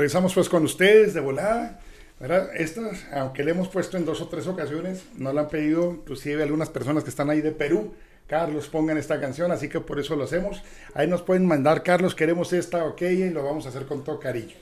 Regresamos 0.00 0.32
pues 0.32 0.48
con 0.48 0.64
ustedes 0.64 1.12
de 1.12 1.20
volada. 1.20 1.78
¿verdad? 2.18 2.48
Estas, 2.56 3.04
aunque 3.12 3.44
le 3.44 3.50
hemos 3.50 3.68
puesto 3.68 3.98
en 3.98 4.06
dos 4.06 4.22
o 4.22 4.28
tres 4.28 4.46
ocasiones, 4.46 5.04
no 5.18 5.30
la 5.30 5.42
han 5.42 5.48
pedido, 5.50 5.90
inclusive 5.90 6.42
algunas 6.42 6.70
personas 6.70 7.04
que 7.04 7.10
están 7.10 7.28
ahí 7.28 7.42
de 7.42 7.50
Perú. 7.52 7.92
Carlos, 8.26 8.68
pongan 8.68 8.96
esta 8.96 9.20
canción, 9.20 9.52
así 9.52 9.68
que 9.68 9.78
por 9.80 10.00
eso 10.00 10.16
lo 10.16 10.24
hacemos. 10.24 10.62
Ahí 10.94 11.06
nos 11.06 11.20
pueden 11.20 11.44
mandar, 11.44 11.82
Carlos, 11.82 12.14
queremos 12.14 12.54
esta, 12.54 12.82
ok, 12.86 13.02
y 13.02 13.28
lo 13.28 13.44
vamos 13.44 13.66
a 13.66 13.68
hacer 13.68 13.84
con 13.84 14.02
todo 14.02 14.18
cariño. 14.18 14.54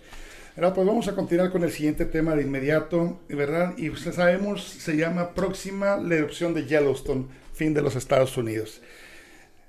¿verdad? 0.56 0.74
Pues 0.74 0.85
vamos 0.85 1.06
a 1.06 1.14
continuar 1.14 1.52
con 1.52 1.62
el 1.62 1.70
siguiente 1.70 2.04
tema 2.04 2.34
de 2.34 2.42
inmediato, 2.42 3.20
¿verdad? 3.28 3.74
Y 3.78 3.90
usted 3.90 4.12
sabemos, 4.12 4.64
se 4.64 4.96
llama 4.96 5.34
Próxima 5.34 5.98
la 5.98 6.16
erupción 6.16 6.52
de 6.52 6.66
Yellowstone, 6.66 7.26
fin 7.54 7.74
de 7.74 7.82
los 7.82 7.94
Estados 7.94 8.36
Unidos. 8.36 8.82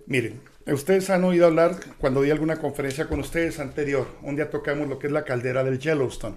Miren, 0.07 0.41
ustedes 0.73 1.09
han 1.09 1.23
oído 1.23 1.45
hablar, 1.45 1.75
cuando 1.97 2.21
di 2.21 2.31
alguna 2.31 2.57
conferencia 2.57 3.07
con 3.07 3.19
ustedes 3.19 3.59
anterior, 3.59 4.07
un 4.21 4.35
día 4.35 4.49
tocamos 4.49 4.87
lo 4.87 4.99
que 4.99 5.07
es 5.07 5.13
la 5.13 5.23
caldera 5.23 5.63
del 5.63 5.79
Yellowstone. 5.79 6.35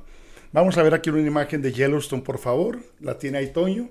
Vamos 0.53 0.77
a 0.77 0.83
ver 0.83 0.95
aquí 0.95 1.11
una 1.11 1.21
imagen 1.21 1.63
de 1.63 1.73
Yellowstone, 1.73 2.23
por 2.23 2.39
favor. 2.39 2.79
La 3.01 3.19
tiene 3.19 3.39
ahí 3.39 3.53
Toño. 3.53 3.89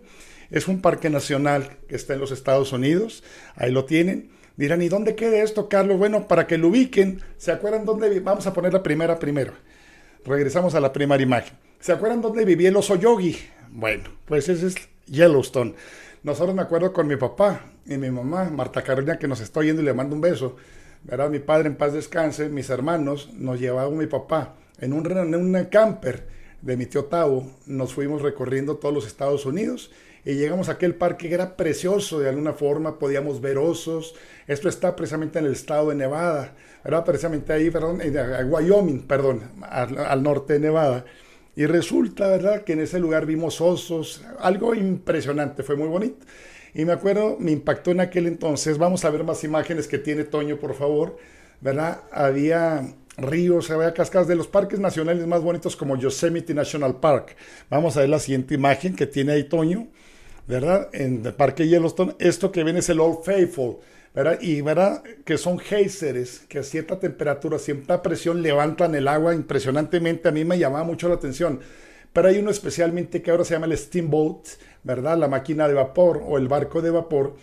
Es 0.52 0.68
un 0.68 0.82
parque 0.82 1.09
nacional 1.09 1.77
que 1.88 1.96
está 1.96 2.13
en 2.13 2.20
los 2.20 2.32
Estados 2.32 2.72
Unidos. 2.72 3.23
Ahí 3.55 3.72
lo 3.72 3.85
tienen. 3.85 4.30
Dirán, 4.58 4.82
¿y 4.82 4.90
dónde 4.90 5.16
queda 5.16 5.41
esto, 5.41 5.70
Carlos? 5.70 5.98
Bueno, 5.98 6.27
para 6.27 6.46
que 6.46 6.58
lo 6.58 6.68
ubiquen, 6.68 7.21
¿se 7.38 7.52
acuerdan 7.52 7.85
dónde? 7.85 8.20
Vamos 8.20 8.46
a 8.46 8.54
poner 8.54 8.73
la 8.73 8.84
primera 8.84 9.18
primero. 9.18 9.54
Regresamos 10.23 10.76
a 10.76 10.80
la 10.80 10.94
primera 10.94 11.23
imagen. 11.23 11.58
¿Se 11.80 11.94
acuerdan 11.94 12.21
dónde 12.21 12.46
vivía 12.46 12.70
el 12.70 12.76
oso 12.76 12.96
yogi? 12.96 13.38
Bueno, 13.71 14.04
pues 14.26 14.49
ese 14.49 14.68
es 14.68 14.76
Yellowstone. 15.08 15.73
Nosotros 16.24 16.56
me 16.56 16.62
acuerdo 16.62 16.94
con 16.94 17.08
mi 17.08 17.16
papá 17.16 17.62
y 17.86 17.98
mi 17.98 18.12
mamá, 18.12 18.46
Marta 18.52 18.84
Carolina, 18.84 19.18
que 19.18 19.28
nos 19.28 19.42
está 19.42 19.60
oyendo 19.60 19.82
y 19.82 19.86
le 19.86 19.94
mando 19.94 20.16
un 20.16 20.22
beso. 20.22 20.56
¿verdad? 21.04 21.32
Mi 21.32 21.40
padre 21.40 21.68
en 21.68 21.76
paz 21.76 21.94
descanse, 21.94 22.48
mis 22.48 22.70
hermanos, 22.70 23.32
nos 23.34 23.60
llevaban 23.60 23.98
mi 23.98 24.06
papá 24.06 24.56
en 24.80 24.94
un, 24.94 25.64
camper 25.72 26.28
de 26.62 26.78
mi 26.78 26.86
tío 26.86 27.06
Tavo. 27.06 27.52
Nos 27.66 27.94
fuimos 27.94 28.22
recorriendo 28.22 28.78
todos 28.78 28.94
los 28.94 29.08
Estados 29.08 29.48
Unidos 29.48 29.91
y 30.24 30.36
llegamos 30.36 30.70
a 30.70 30.74
aquel 30.74 30.94
parque 30.94 31.28
que 31.28 31.34
era 31.34 31.58
precioso 31.58 32.20
de 32.20 32.30
alguna 32.30 32.54
forma, 32.54 33.00
podíamos 33.00 33.41
ver 33.41 33.58
osos. 33.58 34.13
Esto 34.46 34.70
está 34.70 34.96
precisamente 34.96 35.40
en 35.40 35.46
el 35.46 35.54
estado 35.54 35.90
de 35.90 35.96
Nevada, 35.96 36.54
¿verdad? 36.84 37.04
Precisamente 37.04 37.52
ahí, 37.52 37.72
perdón, 37.72 38.00
en 38.00 38.54
Wyoming, 38.54 39.08
perdón, 39.08 39.41
al 39.63 40.22
norte 40.22 40.54
de 40.54 40.60
Nevada. 40.60 41.04
Y 41.55 41.66
resulta, 41.66 42.27
¿verdad?, 42.27 42.63
que 42.63 42.74
en 42.74 42.80
ese 42.80 42.99
lugar 42.99 43.26
vimos 43.26 43.60
osos, 43.60 44.24
algo 44.40 44.74
impresionante, 44.74 45.63
fue 45.63 45.76
muy 45.76 45.88
bonito. 45.88 46.26
Y 46.74 46.85
me 46.85 46.94
acuerdo, 46.94 47.35
me 47.40 47.52
impactó 47.52 47.91
en 47.91 47.99
aquel 47.99 48.27
entonces, 48.27 48.77
vamos 48.77 49.04
a 49.04 49.10
ver 49.10 49.24
más 49.26 49.44
imágenes 49.44 49.88
que 49.88 49.98
tiene 49.98 50.24
Toño, 50.24 50.57
por 50.57 50.74
favor, 50.74 51.18
¿verdad? 51.60 52.02
Había 52.12 52.94
ríos, 53.18 53.70
había 53.70 53.94
cascadas 53.94 54.29
de 54.29 54.35
los 54.35 54.48
parques 54.48 54.79
nacionales 54.79 55.27
más 55.27 55.41
bonitos 55.41 55.76
como 55.76 55.98
Yosemite 55.98 56.54
National 56.54 56.99
Park. 57.02 57.35
Vamos 57.70 57.98
a 57.98 58.02
ver 58.02 58.10
la 58.10 58.20
siguiente 58.20 58.55
imagen 58.55 58.96
que 58.96 59.05
tiene 59.05 59.34
ahí 59.34 59.44
Toño, 59.44 59.88
¿verdad? 60.48 60.90
En 60.94 61.26
el 61.26 61.34
Parque 61.34 61.68
Yellowstone, 61.68 62.16
esto 62.20 62.52
que 62.52 62.63
ven 62.63 62.77
es 62.77 62.88
el 62.88 63.02
Old 63.02 63.24
Faithful. 63.24 63.77
¿Verdad? 64.13 64.40
Y 64.41 64.62
¿verdad? 64.62 65.03
que 65.25 65.38
son 65.38 65.59
geysers 65.59 66.40
que 66.47 66.59
a 66.59 66.63
cierta 66.63 67.00
temperatura, 67.00 67.57
a 67.57 67.59
cierta 67.59 68.01
presión 68.01 68.41
levantan 68.41 68.95
el 68.95 69.07
agua 69.07 69.34
impresionantemente. 69.34 70.29
A 70.29 70.31
mí 70.31 70.45
me 70.45 70.59
llamaba 70.59 70.84
mucho 70.84 71.07
la 71.07 71.16
atención. 71.16 71.59
Pero 72.13 72.28
hay 72.28 72.39
uno 72.39 72.51
especialmente 72.51 73.22
que 73.22 73.31
ahora 73.31 73.45
se 73.45 73.53
llama 73.53 73.67
el 73.67 73.78
steamboat, 73.78 74.47
¿verdad? 74.84 75.17
La 75.17 75.29
máquina 75.29 75.67
de 75.67 75.73
vapor 75.73 76.22
o 76.25 76.38
el 76.38 76.50
barco 76.50 76.81
de 76.81 76.91
vapor, 76.91 77.35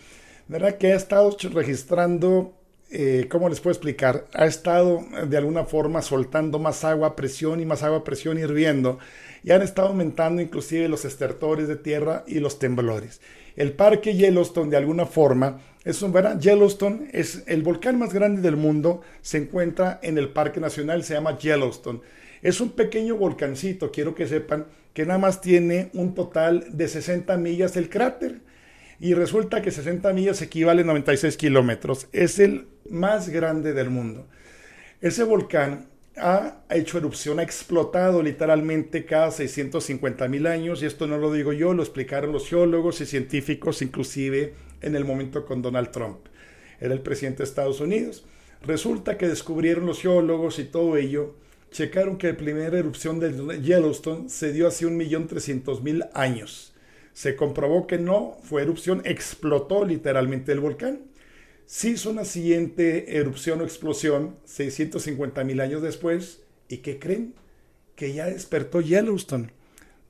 ¿verdad? 0.46 0.77
Que 0.77 0.92
ha 0.92 0.96
estado 0.96 1.34
registrando, 1.52 2.58
eh, 2.91 3.27
¿cómo 3.28 3.48
les 3.48 3.61
puedo 3.61 3.72
explicar? 3.72 4.27
Ha 4.33 4.47
estado 4.47 5.05
de 5.27 5.36
alguna 5.36 5.64
forma 5.64 6.03
soltando 6.03 6.58
más 6.58 6.84
agua 6.84 7.08
a 7.08 7.17
presión 7.17 7.61
y 7.61 7.67
más 7.67 7.83
agua 7.83 7.98
a 7.98 8.05
presión 8.05 8.39
hirviendo. 8.39 8.98
Y 9.45 9.53
han 9.53 9.62
estado 9.62 9.89
aumentando 9.89 10.42
inclusive 10.42 10.89
los 10.89 11.05
estertores 11.05 11.69
de 11.69 11.77
tierra 11.77 12.25
y 12.27 12.41
los 12.41 12.58
temblores. 12.58 13.20
El 13.56 13.72
parque 13.72 14.14
Yellowstone 14.14 14.70
de 14.70 14.77
alguna 14.77 15.05
forma 15.05 15.61
es 15.85 16.02
un, 16.02 16.13
¿verdad? 16.13 16.39
Yellowstone 16.39 17.08
es 17.13 17.45
el 17.46 17.63
volcán 17.63 17.98
más 17.98 18.13
grande 18.13 18.40
del 18.40 18.57
mundo, 18.57 19.01
se 19.20 19.39
encuentra 19.39 19.98
en 20.02 20.18
el 20.18 20.29
Parque 20.29 20.61
Nacional, 20.61 21.02
se 21.02 21.14
llama 21.14 21.39
Yellowstone. 21.39 22.01
Es 22.42 22.61
un 22.61 22.70
pequeño 22.70 23.17
volcancito, 23.17 23.90
quiero 23.90 24.14
que 24.14 24.27
sepan, 24.27 24.67
que 24.92 25.07
nada 25.07 25.18
más 25.18 25.40
tiene 25.40 25.90
un 25.95 26.14
total 26.14 26.67
de 26.70 26.89
60 26.89 27.36
millas 27.36 27.77
el 27.77 27.89
cráter. 27.89 28.40
Y 29.01 29.14
resulta 29.14 29.63
que 29.63 29.70
60 29.70 30.13
millas 30.13 30.42
equivale 30.42 30.83
a 30.83 30.84
96 30.84 31.36
kilómetros. 31.36 32.08
Es 32.13 32.39
el 32.40 32.67
más 32.91 33.29
grande 33.29 33.73
del 33.73 33.91
mundo. 33.91 34.27
Ese 35.01 35.25
volcán 35.25 35.87
ha 36.17 36.63
hecho 36.71 36.99
erupción, 36.99 37.39
ha 37.39 37.43
explotado 37.43 38.23
literalmente 38.23 39.05
cada 39.05 39.31
650 39.31 40.29
mil 40.29 40.47
años, 40.47 40.83
y 40.83 40.87
esto 40.87 41.07
no 41.07 41.19
lo 41.19 41.33
digo 41.33 41.53
yo, 41.53 41.75
lo 41.75 41.83
explicaron 41.83 42.33
los 42.33 42.49
geólogos 42.49 43.01
y 43.01 43.07
científicos, 43.07 43.83
inclusive 43.83 44.55
en 44.81 44.97
el 44.97 45.05
momento 45.05 45.45
con 45.47 45.63
Donald 45.63 45.91
Trump. 45.91 46.19
Era 46.81 46.95
el 46.95 47.01
presidente 47.01 47.39
de 47.39 47.45
Estados 47.45 47.81
Unidos. 47.81 48.25
Resulta 48.63 49.17
que 49.17 49.29
descubrieron 49.29 49.87
los 49.87 50.01
geólogos 50.03 50.59
y 50.59 50.65
todo 50.65 50.97
ello, 50.97 51.35
checaron 51.70 52.19
que 52.19 52.29
la 52.29 52.37
primera 52.37 52.79
erupción 52.79 53.20
de 53.20 53.61
Yellowstone 53.61 54.29
se 54.29 54.53
dio 54.53 54.67
hace 54.67 54.87
1.300.000 54.87 56.11
años. 56.15 56.75
Se 57.13 57.37
comprobó 57.37 57.87
que 57.87 57.99
no 57.99 58.39
fue 58.43 58.63
erupción, 58.63 59.03
explotó 59.05 59.85
literalmente 59.85 60.53
el 60.53 60.61
volcán. 60.61 61.01
Se 61.68 61.90
hizo 61.90 62.08
una 62.08 62.24
siguiente 62.24 63.18
erupción 63.18 63.61
o 63.61 63.64
explosión 63.64 64.36
650.000 64.46 65.61
años 65.61 65.83
después. 65.83 66.40
¿Y 66.67 66.79
qué 66.79 66.98
creen? 66.98 67.34
Que 67.95 68.14
ya 68.14 68.24
despertó 68.24 68.80
Yellowstone. 68.80 69.51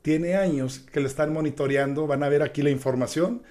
Tiene 0.02 0.36
años 0.36 0.78
que 0.78 1.00
lo 1.00 1.08
están 1.08 1.32
monitoreando. 1.32 2.06
Van 2.06 2.22
a 2.22 2.28
ver 2.28 2.42
aquí 2.42 2.62
la 2.62 2.70
información. 2.70 3.42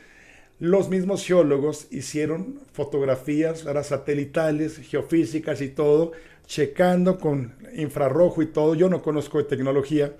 Los 0.57 0.87
mismos 0.87 1.25
geólogos 1.25 1.87
hicieron 1.91 2.61
fotografías 2.71 3.65
satelitales, 3.83 4.77
geofísicas 4.77 5.59
y 5.59 5.67
todo, 5.67 6.13
checando 6.45 7.19
con 7.19 7.55
infrarrojo 7.75 8.41
y 8.41 8.45
todo. 8.45 8.73
Yo 8.73 8.87
no 8.87 9.01
conozco 9.01 9.37
de 9.37 9.43
tecnología. 9.43 10.15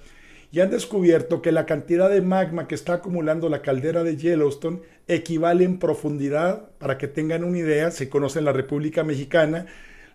Y 0.52 0.62
han 0.62 0.70
descubierto 0.70 1.42
que 1.42 1.52
la 1.52 1.66
cantidad 1.66 2.10
de 2.10 2.22
magma 2.22 2.68
que 2.68 2.76
está 2.76 2.94
acumulando 2.94 3.50
la 3.50 3.62
caldera 3.62 4.04
de 4.04 4.16
Yellowstone 4.16 4.80
equivale 5.08 5.66
en 5.66 5.78
profundidad, 5.78 6.70
para 6.78 6.98
que 6.98 7.08
tengan 7.08 7.44
una 7.44 7.58
idea, 7.58 7.92
se 7.92 8.10
conoce 8.10 8.40
en 8.40 8.46
la 8.46 8.54
República 8.54 9.04
Mexicana, 9.04 9.66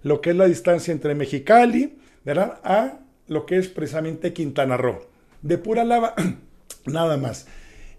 lo 0.03 0.21
que 0.21 0.31
es 0.31 0.37
la 0.37 0.47
distancia 0.47 0.93
entre 0.93 1.15
Mexicali, 1.15 1.99
¿verdad? 2.25 2.61
A 2.65 3.01
lo 3.29 3.47
que 3.47 3.59
es 3.59 3.69
precisamente 3.69 4.33
Quintana 4.33 4.77
Roo. 4.77 5.07
De 5.43 5.59
pura 5.59 5.85
lava, 5.85 6.15
nada 6.87 7.17
más. 7.17 7.47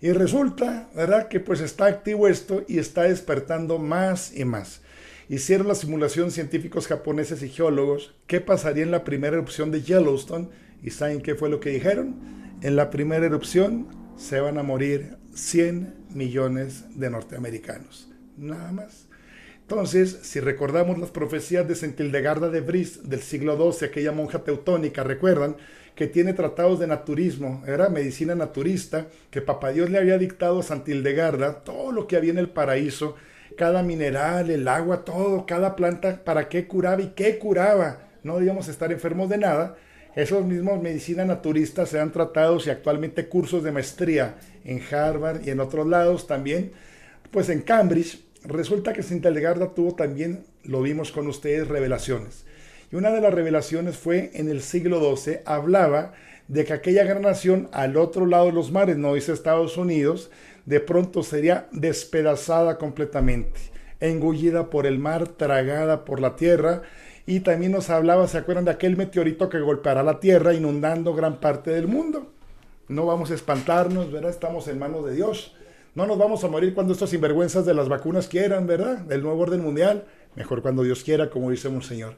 Y 0.02 0.12
resulta, 0.12 0.90
¿verdad? 0.96 1.28
Que 1.28 1.40
pues 1.40 1.62
está 1.62 1.86
activo 1.86 2.28
esto 2.28 2.64
y 2.68 2.80
está 2.80 3.04
despertando 3.04 3.80
más 3.80 4.36
y 4.36 4.44
más. 4.44 4.82
Hicieron 5.30 5.68
la 5.68 5.76
simulación 5.76 6.32
científicos 6.32 6.88
japoneses 6.88 7.42
y 7.42 7.50
geólogos 7.50 8.14
qué 8.28 8.42
pasaría 8.42 8.84
en 8.84 8.92
la 8.92 9.06
primera 9.06 9.38
erupción 9.38 9.72
de 9.72 9.82
Yellowstone 9.82 10.50
y 10.84 10.92
¿saben 10.92 11.22
qué 11.22 11.36
fue 11.36 11.50
lo 11.50 11.60
que 11.60 11.70
dijeron? 11.70 12.16
En 12.62 12.76
la 12.76 12.90
primera 12.90 13.26
erupción 13.26 13.88
se 14.18 14.40
van 14.40 14.58
a 14.58 14.64
morir 14.64 15.18
100 15.34 15.94
millones 16.14 16.86
de 17.00 17.10
norteamericanos. 17.10 18.10
Nada 18.38 18.72
más. 18.72 19.08
Entonces, 19.62 20.20
si 20.24 20.40
recordamos 20.40 21.00
las 21.00 21.10
profecías 21.10 21.68
de 21.68 21.76
Sentildegarda 21.76 22.50
de 22.50 22.62
Bris 22.62 23.10
del 23.10 23.22
siglo 23.22 23.56
XII, 23.56 23.88
aquella 23.88 24.12
monja 24.12 24.44
teutónica, 24.44 25.04
recuerdan, 25.04 25.56
que 25.96 26.08
tiene 26.08 26.34
tratados 26.34 26.80
de 26.80 26.88
naturismo, 26.88 27.64
era 27.66 27.90
medicina 27.90 28.36
naturista, 28.36 29.08
que 29.30 29.42
Papá 29.42 29.72
Dios 29.72 29.90
le 29.90 30.00
había 30.00 30.18
dictado 30.18 30.60
a 30.60 30.64
Santildegarda 30.64 31.64
todo 31.64 31.92
lo 31.92 32.08
que 32.08 32.18
había 32.18 32.32
en 32.32 32.40
el 32.40 32.50
paraíso, 32.50 33.16
cada 33.58 33.84
mineral, 33.84 34.50
el 34.50 34.68
agua, 34.68 35.06
todo, 35.06 35.46
cada 35.46 35.76
planta, 35.76 36.24
para 36.24 36.50
qué 36.50 36.68
curaba 36.68 37.02
y 37.02 37.14
qué 37.16 37.38
curaba. 37.38 38.10
No 38.24 38.38
debíamos 38.38 38.68
estar 38.68 38.92
enfermos 38.92 39.30
de 39.30 39.38
nada. 39.38 39.76
Esos 40.16 40.46
mismos 40.46 40.82
medicina 40.82 41.26
naturistas 41.26 41.90
se 41.90 42.00
han 42.00 42.12
tratado 42.12 42.60
y 42.64 42.70
actualmente 42.70 43.28
cursos 43.28 43.64
de 43.64 43.72
maestría 43.72 44.36
en 44.64 44.80
Harvard 44.92 45.42
y 45.46 45.50
en 45.50 45.60
otros 45.60 45.88
lados 45.88 46.28
también. 46.28 46.72
Pues 47.32 47.50
en 47.50 47.62
Cambridge, 47.62 48.24
resulta 48.46 48.94
que 48.94 49.02
Santildegarda 49.02 49.74
tuvo 49.74 49.96
también, 49.96 50.46
lo 50.64 50.84
vimos 50.84 51.12
con 51.12 51.28
ustedes, 51.28 51.68
revelaciones. 51.68 52.46
Y 52.92 52.96
una 52.96 53.10
de 53.10 53.22
las 53.22 53.34
revelaciones 53.34 53.98
fue 53.98 54.30
en 54.36 54.50
el 54.50 54.62
siglo 54.62 55.16
XII, 55.16 55.40
hablaba 55.46 56.14
de 56.48 56.64
que 56.64 56.74
aquella 56.74 57.04
gran 57.06 57.24
nación 57.24 57.70
al 57.72 57.98
otro 57.98 58.28
lado 58.28 58.46
de 58.46 58.52
los 58.52 58.72
mares, 58.72 58.98
no 58.98 59.16
dice 59.16 59.34
Estados 59.34 59.78
Unidos, 59.78 60.30
de 60.68 60.80
pronto 60.80 61.24
sería 61.24 61.68
despedazada 61.72 62.78
completamente, 62.78 63.60
engullida 64.00 64.70
por 64.70 64.86
el 64.86 65.00
mar, 65.00 65.28
tragada 65.28 66.06
por 66.06 66.20
la 66.20 66.36
tierra. 66.36 66.84
Y 67.26 67.40
también 67.40 67.72
nos 67.72 67.90
hablaba, 67.90 68.28
¿se 68.28 68.38
acuerdan 68.38 68.66
de 68.66 68.72
aquel 68.72 68.98
meteorito 68.98 69.50
que 69.50 69.60
golpeará 69.60 70.04
la 70.04 70.20
tierra 70.20 70.54
inundando 70.54 71.14
gran 71.14 71.40
parte 71.40 71.72
del 71.72 71.88
mundo? 71.88 72.32
No 72.90 73.06
vamos 73.06 73.32
a 73.32 73.36
espantarnos, 73.36 74.12
¿verdad? 74.12 74.30
Estamos 74.30 74.68
en 74.68 74.78
manos 74.78 75.06
de 75.06 75.14
Dios. 75.14 75.56
No 75.96 76.06
nos 76.06 76.18
vamos 76.18 76.44
a 76.44 76.50
morir 76.50 76.74
cuando 76.74 76.94
estos 76.94 77.12
sinvergüenzas 77.12 77.66
de 77.66 77.74
las 77.74 77.88
vacunas 77.88 78.28
quieran, 78.28 78.68
¿verdad? 78.68 78.98
Del 79.00 79.22
nuevo 79.22 79.42
orden 79.42 79.62
mundial. 79.62 80.06
Mejor 80.36 80.62
cuando 80.62 80.84
Dios 80.84 81.04
quiera, 81.04 81.30
como 81.30 81.52
dice 81.52 81.70
un 81.70 81.82
señor. 81.82 82.16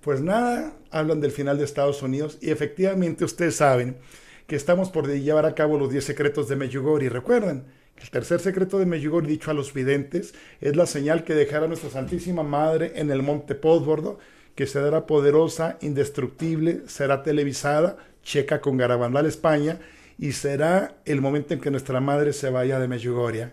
Pues 0.00 0.22
nada, 0.22 0.72
hablan 0.90 1.20
del 1.20 1.32
final 1.32 1.58
de 1.58 1.64
Estados 1.64 2.02
Unidos 2.02 2.38
y 2.40 2.50
efectivamente 2.50 3.24
ustedes 3.24 3.56
saben 3.56 3.98
que 4.46 4.56
estamos 4.56 4.90
por 4.90 5.08
llevar 5.08 5.44
a 5.44 5.54
cabo 5.54 5.78
los 5.78 5.90
10 5.90 6.04
secretos 6.04 6.48
de 6.48 6.56
Medjugorje. 6.56 7.10
Recuerden 7.10 7.64
el 8.00 8.10
tercer 8.10 8.40
secreto 8.40 8.78
de 8.78 8.86
Medjugorje, 8.86 9.28
dicho 9.28 9.50
a 9.50 9.54
los 9.54 9.74
videntes, 9.74 10.34
es 10.60 10.76
la 10.76 10.86
señal 10.86 11.24
que 11.24 11.34
dejará 11.34 11.66
nuestra 11.66 11.90
Santísima 11.90 12.44
Madre 12.44 12.92
en 12.94 13.10
el 13.10 13.22
monte 13.22 13.56
Pósbordo, 13.56 14.18
que 14.58 14.66
será 14.66 15.06
poderosa, 15.06 15.78
indestructible, 15.82 16.82
será 16.88 17.22
televisada, 17.22 17.96
checa 18.24 18.60
con 18.60 18.76
Garabandal 18.76 19.24
España, 19.26 19.78
y 20.18 20.32
será 20.32 20.96
el 21.04 21.20
momento 21.20 21.54
en 21.54 21.60
que 21.60 21.70
nuestra 21.70 22.00
Madre 22.00 22.32
se 22.32 22.50
vaya 22.50 22.80
de 22.80 22.88
Medjugorje. 22.88 23.52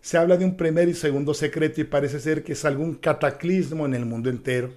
Se 0.00 0.16
habla 0.16 0.38
de 0.38 0.46
un 0.46 0.56
primer 0.56 0.88
y 0.88 0.94
segundo 0.94 1.34
secreto 1.34 1.82
y 1.82 1.84
parece 1.84 2.20
ser 2.20 2.42
que 2.42 2.54
es 2.54 2.64
algún 2.64 2.94
cataclismo 2.94 3.84
en 3.84 3.92
el 3.92 4.06
mundo 4.06 4.30
entero. 4.30 4.70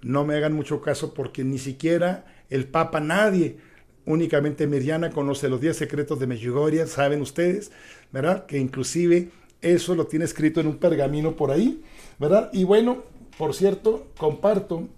No 0.00 0.24
me 0.24 0.34
hagan 0.34 0.54
mucho 0.54 0.80
caso 0.80 1.12
porque 1.12 1.44
ni 1.44 1.58
siquiera 1.58 2.24
el 2.48 2.66
Papa, 2.66 2.98
nadie, 2.98 3.58
únicamente 4.06 4.66
Miriana 4.66 5.10
conoce 5.10 5.50
los 5.50 5.60
10 5.60 5.76
secretos 5.76 6.18
de 6.18 6.26
Medjugorje, 6.26 6.86
saben 6.86 7.20
ustedes, 7.20 7.70
¿verdad? 8.12 8.46
Que 8.46 8.56
inclusive 8.56 9.28
eso 9.60 9.94
lo 9.94 10.06
tiene 10.06 10.24
escrito 10.24 10.60
en 10.60 10.68
un 10.68 10.78
pergamino 10.78 11.36
por 11.36 11.50
ahí, 11.50 11.82
¿verdad? 12.18 12.48
Y 12.54 12.64
bueno, 12.64 13.04
por 13.36 13.54
cierto, 13.54 14.06
comparto 14.16 14.88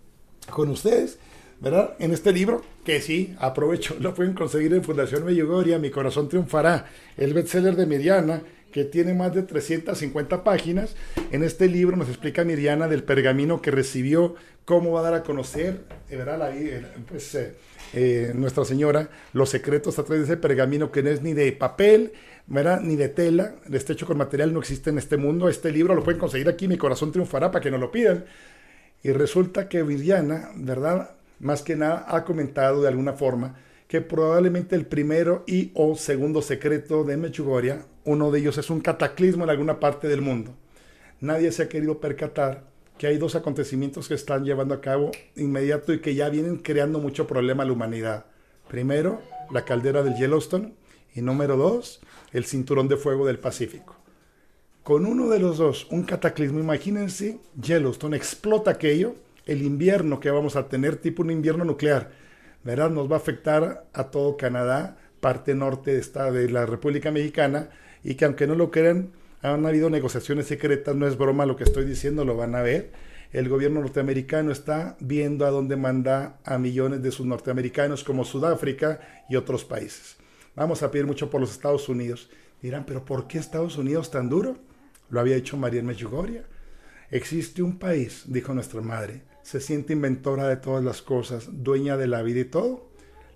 con 0.51 0.69
ustedes, 0.71 1.19
¿verdad? 1.61 1.95
En 1.99 2.13
este 2.13 2.33
libro, 2.33 2.63
que 2.85 3.01
sí, 3.01 3.35
aprovecho, 3.39 3.97
lo 4.01 4.15
pueden 4.15 4.35
conseguir 4.35 4.73
en 4.75 4.85
Fundación 4.85 5.25
Medjugorje, 5.25 5.79
Mi 5.79 5.91
Corazón 5.91 6.29
Triunfará, 6.29 6.87
el 7.17 7.35
bestseller 7.35 7.77
de 7.77 7.87
Miriana, 7.87 8.43
que 8.73 8.85
tiene 8.85 9.15
más 9.15 9.35
de 9.35 9.43
350 9.43 10.45
páginas. 10.45 10.95
En 11.33 11.43
este 11.43 11.67
libro 11.67 11.97
nos 11.97 12.09
explica 12.09 12.45
Miriana 12.45 12.89
del 12.89 13.03
pergamino 13.03 13.61
que 13.61 13.71
recibió, 13.71 14.37
cómo 14.65 14.93
va 14.93 15.01
a 15.01 15.03
dar 15.03 15.15
a 15.15 15.23
conocer, 15.23 15.81
eh, 16.09 16.17
¿verdad? 16.17 16.53
Eh, 16.55 16.87
pues, 17.09 17.37
eh, 17.93 18.33
Nuestra 18.35 18.65
Señora 18.65 19.11
los 19.33 19.51
secretos 19.51 19.99
a 19.99 20.05
través 20.05 20.29
de 20.29 20.35
ese 20.35 20.41
pergamino 20.41 20.93
que 20.93 21.03
no 21.03 21.11
es 21.11 21.23
ni 21.23 21.33
de 21.33 21.51
papel, 21.51 22.13
¿verdad? 22.47 22.81
ni 22.81 22.97
de 22.97 23.09
tela, 23.09 23.55
este 23.73 23.95
hecho 23.95 24.07
con 24.07 24.17
material 24.17 24.53
no 24.53 24.61
existe 24.61 24.91
en 24.91 24.99
este 24.99 25.17
mundo. 25.17 25.49
Este 25.49 25.73
libro 25.73 25.95
lo 25.95 26.05
pueden 26.05 26.21
conseguir 26.21 26.49
aquí, 26.49 26.69
Mi 26.69 26.77
Corazón 26.77 27.11
Triunfará, 27.11 27.51
para 27.51 27.63
que 27.63 27.71
nos 27.71 27.81
lo 27.81 27.91
pidan. 27.91 28.25
Y 29.03 29.13
resulta 29.13 29.69
que 29.69 29.83
Miriana, 29.83 30.51
¿verdad? 30.57 31.13
Más 31.39 31.63
que 31.63 31.77
nada 31.77 32.05
ha 32.09 32.25
comentado 32.25 32.83
de 32.83 32.89
alguna 32.89 33.15
forma 33.15 33.57
que 33.89 34.01
probablemente 34.01 34.77
el 34.77 34.87
primero 34.87 35.43
y 35.49 35.73
o 35.75 35.97
segundo 35.97 36.43
secreto 36.43 37.03
de 37.03 37.17
Mechugoria, 37.17 37.87
uno 38.05 38.31
de 38.31 38.39
ellos 38.39 38.57
es 38.57 38.71
un 38.71 38.81
cataclismo 38.81 39.43
en 39.43 39.51
alguna 39.51 39.81
parte 39.81 40.07
del 40.07 40.21
mundo. 40.21 40.55
Nadie 41.21 41.51
se 41.51 41.65
ha 41.65 41.69
querido 41.69 41.99
percatar 41.99 42.71
que 42.99 43.09
hay 43.09 43.19
dos 43.19 43.35
acontecimientos 43.35 44.07
que 44.07 44.15
están 44.15 44.45
llevando 44.45 44.75
a 44.75 44.81
cabo 44.81 45.11
inmediato 45.35 45.93
y 45.93 46.01
que 46.01 46.15
ya 46.15 46.29
vienen 46.29 46.59
creando 46.59 47.01
mucho 47.01 47.27
problema 47.27 47.65
a 47.65 47.67
la 47.67 47.73
humanidad. 47.73 48.27
Primero, 48.69 49.23
la 49.51 49.65
caldera 49.65 50.05
del 50.05 50.15
Yellowstone 50.15 50.75
y 51.15 51.23
número 51.23 51.57
dos, 51.57 52.01
el 52.33 52.45
cinturón 52.45 52.87
de 52.87 52.97
fuego 52.97 53.27
del 53.27 53.41
Pacífico. 53.41 53.97
Con 54.83 55.05
uno 55.05 55.29
de 55.29 55.39
los 55.39 55.59
dos, 55.59 55.87
un 55.91 56.05
cataclismo, 56.05 56.59
imagínense, 56.59 57.39
Yellowstone 57.61 58.17
explota 58.17 58.71
aquello, 58.71 59.15
el 59.45 59.63
invierno 59.63 60.21
que 60.21 60.31
vamos 60.31 60.57
a 60.57 60.69
tener, 60.69 60.97
tipo 60.97 61.23
un 61.23 61.31
invierno 61.31 61.67
nuclear, 61.67 62.11
¿verdad? 62.65 62.89
Nos 62.89 63.11
va 63.11 63.17
a 63.17 63.19
afectar 63.19 63.85
a 63.93 64.05
todo 64.05 64.39
Canadá, 64.39 64.97
parte 65.21 65.55
norte 65.55 65.93
de, 65.93 66.01
esta, 66.01 66.33
de 66.33 66.49
la 66.49 66.65
República 66.65 67.11
Mexicana, 67.11 67.69
y 68.03 68.15
que 68.15 68.25
aunque 68.25 68.47
no 68.47 68.55
lo 68.55 68.71
crean, 68.71 69.11
han 69.43 69.67
habido 69.67 69.91
negociaciones 69.91 70.47
secretas, 70.47 70.97
no 70.97 71.07
es 71.07 71.19
broma 71.19 71.45
lo 71.45 71.57
que 71.57 71.65
estoy 71.65 71.85
diciendo, 71.85 72.25
lo 72.25 72.37
van 72.37 72.55
a 72.55 72.63
ver. 72.63 72.91
El 73.33 73.51
gobierno 73.51 73.81
norteamericano 73.81 74.51
está 74.51 74.97
viendo 74.99 75.45
a 75.45 75.51
dónde 75.51 75.77
manda 75.77 76.39
a 76.43 76.57
millones 76.57 77.03
de 77.03 77.13
sus 77.13 77.27
norteamericanos 77.27 78.03
como 78.03 78.25
Sudáfrica 78.25 79.01
y 79.29 79.37
otros 79.37 79.65
países. 79.65 80.17
Vamos 80.57 80.83
a 80.83 80.91
pedir 80.91 81.07
mucho 81.07 81.29
por 81.29 81.43
los 81.43 81.53
Estados 81.53 81.89
Unidos. 81.89 82.31
Dirán, 82.63 82.85
pero 82.87 83.05
¿por 83.05 83.29
qué 83.29 83.39
Estados 83.39 83.77
Unidos 83.77 84.11
tan 84.11 84.29
duro? 84.31 84.57
Lo 85.11 85.21
había 85.21 85.37
dicho 85.37 85.57
María 85.57 85.83
Medjugorje. 85.83 86.43
Existe 87.11 87.63
un 87.63 87.79
país, 87.79 88.25
dijo 88.27 88.55
nuestra 88.55 88.81
madre, 88.81 89.23
se 89.43 89.61
siente 89.61 89.93
inventora 89.93 90.49
de 90.49 90.57
todas 90.57 90.85
las 90.85 91.03
cosas, 91.03 91.49
dueña 91.51 91.97
de 91.97 92.07
la 92.07 92.23
vida 92.23 92.41
y 92.41 92.45
todo. 92.45 92.89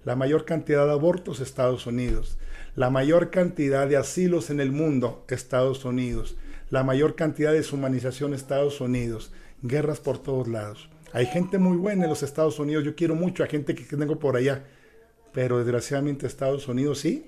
La 0.04 0.16
mayor 0.16 0.44
cantidad 0.44 0.86
de 0.86 0.92
abortos, 0.92 1.40
Estados 1.40 1.86
Unidos. 1.86 2.38
La 2.76 2.90
mayor 2.90 3.30
cantidad 3.30 3.88
de 3.88 3.96
asilos 3.96 4.50
en 4.50 4.60
el 4.60 4.70
mundo, 4.70 5.24
Estados 5.28 5.84
Unidos. 5.84 6.36
La 6.70 6.84
mayor 6.84 7.14
cantidad 7.16 7.50
de 7.50 7.58
deshumanización, 7.58 8.34
Estados 8.34 8.80
Unidos. 8.80 9.32
Guerras 9.62 10.00
por 10.00 10.18
todos 10.18 10.46
lados. 10.46 10.90
Hay 11.12 11.26
gente 11.26 11.58
muy 11.58 11.76
buena 11.76 12.04
en 12.04 12.10
los 12.10 12.22
Estados 12.22 12.58
Unidos. 12.58 12.84
Yo 12.84 12.94
quiero 12.94 13.14
mucho 13.14 13.42
a 13.42 13.46
gente 13.46 13.74
que 13.74 13.84
tengo 13.84 14.18
por 14.18 14.36
allá. 14.36 14.64
Pero 15.32 15.58
desgraciadamente 15.58 16.26
Estados 16.26 16.68
Unidos 16.68 16.98
sí. 16.98 17.24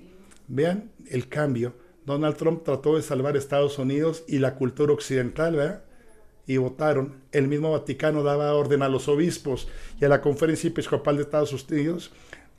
Vean 0.47 0.91
el 1.09 1.27
cambio. 1.27 1.73
Donald 2.07 2.37
Trump 2.37 2.63
trató 2.63 2.95
de 2.95 3.01
salvar 3.01 3.35
Estados 3.35 3.77
Unidos 3.77 4.23
y 4.29 4.39
la 4.39 4.55
cultura 4.55 4.93
occidental, 4.93 5.57
¿verdad? 5.57 5.83
y 6.47 6.55
votaron, 6.55 7.21
el 7.33 7.49
mismo 7.49 7.73
Vaticano 7.73 8.23
daba 8.23 8.53
orden 8.53 8.81
a 8.81 8.87
los 8.87 9.09
obispos 9.09 9.67
y 9.99 10.05
a 10.05 10.07
la 10.07 10.21
Conferencia 10.21 10.69
Episcopal 10.69 11.17
de 11.17 11.23
Estados 11.23 11.51
Unidos 11.69 12.11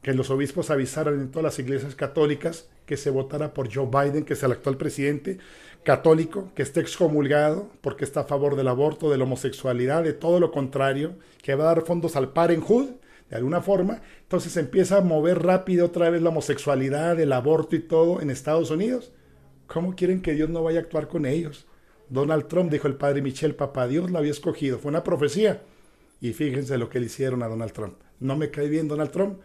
que 0.03 0.13
los 0.13 0.29
obispos 0.29 0.71
avisaran 0.71 1.15
en 1.15 1.31
todas 1.31 1.45
las 1.45 1.59
iglesias 1.59 1.95
católicas 1.95 2.69
que 2.85 2.99
se 2.99 3.09
votara 3.09 3.55
por 3.55 3.75
Joe 3.75 3.89
Biden, 3.91 4.25
que 4.25 4.35
es 4.35 4.43
el 4.43 4.53
actual 4.53 4.77
presidente 4.77 5.39
católico, 5.83 6.53
que 6.55 6.63
esté 6.63 6.81
excomulgado 6.81 7.71
porque 7.81 8.05
está 8.05 8.21
a 8.21 8.25
favor 8.25 8.55
del 8.55 8.69
aborto, 8.69 9.11
de 9.11 9.17
la 9.17 9.25
homosexualidad, 9.25 10.05
de 10.05 10.13
todo 10.13 10.41
lo 10.41 10.53
contrario, 10.53 11.15
que 11.43 11.55
va 11.55 11.65
a 11.65 11.75
dar 11.75 11.87
fondos 11.87 12.17
al 12.17 12.35
Parenthood, 12.35 12.91
de 13.31 13.37
alguna 13.37 13.63
forma. 13.63 14.03
Entonces 14.21 14.55
empieza 14.59 14.99
a 14.99 15.01
mover 15.01 15.43
rápido 15.43 15.87
otra 15.87 16.11
vez 16.11 16.21
la 16.21 16.29
homosexualidad, 16.29 17.19
el 17.19 17.33
aborto 17.33 17.75
y 17.75 17.81
todo 17.81 18.21
en 18.21 18.29
Estados 18.29 18.71
Unidos. 18.71 19.13
¿Cómo 19.69 19.95
quieren 19.95 20.23
que 20.23 20.33
Dios 20.33 20.49
no 20.49 20.63
vaya 20.63 20.81
a 20.81 20.83
actuar 20.83 21.09
con 21.09 21.27
ellos? 21.27 21.67
Donald 22.09 22.49
Trump, 22.49 22.73
dijo 22.73 22.89
el 22.89 22.97
padre 22.97 23.21
Michel, 23.21 23.55
papá 23.55 23.87
Dios 23.87 24.11
lo 24.11 24.17
había 24.17 24.31
escogido. 24.31 24.79
Fue 24.79 24.89
una 24.89 25.05
profecía. 25.05 25.63
Y 26.23 26.33
fíjense 26.33 26.79
lo 26.79 26.89
que 26.89 27.01
le 27.01 27.07
hicieron 27.07 27.43
a 27.43 27.49
Donald 27.49 27.73
Trump. 27.73 27.95
No 28.19 28.35
me 28.35 28.51
cae 28.51 28.69
bien 28.69 28.89
Donald 28.89 29.11
Trump, 29.11 29.39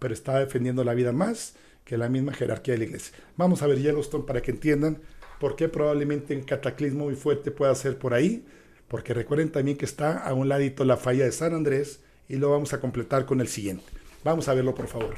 pero 0.00 0.12
está 0.12 0.40
defendiendo 0.40 0.82
la 0.82 0.94
vida 0.94 1.12
más 1.12 1.54
que 1.84 1.96
la 1.96 2.08
misma 2.08 2.34
jerarquía 2.34 2.74
de 2.74 2.78
la 2.78 2.84
iglesia. 2.86 3.16
Vamos 3.36 3.62
a 3.62 3.68
ver 3.68 3.78
Yellowstone 3.78 4.24
para 4.24 4.42
que 4.42 4.50
entiendan 4.50 4.98
por 5.38 5.54
qué 5.54 5.68
probablemente 5.68 6.36
un 6.36 6.42
cataclismo 6.42 7.04
muy 7.04 7.14
fuerte 7.14 7.52
pueda 7.52 7.72
ser 7.76 7.98
por 7.98 8.14
ahí. 8.14 8.44
Porque 8.88 9.14
recuerden 9.14 9.52
también 9.52 9.76
que 9.76 9.84
está 9.84 10.18
a 10.18 10.34
un 10.34 10.48
ladito 10.48 10.84
la 10.84 10.96
falla 10.96 11.24
de 11.24 11.32
San 11.32 11.54
Andrés 11.54 12.00
y 12.28 12.34
lo 12.34 12.50
vamos 12.50 12.72
a 12.72 12.80
completar 12.80 13.26
con 13.26 13.40
el 13.40 13.46
siguiente. 13.46 13.84
Vamos 14.24 14.48
a 14.48 14.54
verlo, 14.54 14.74
por 14.74 14.88
favor. 14.88 15.14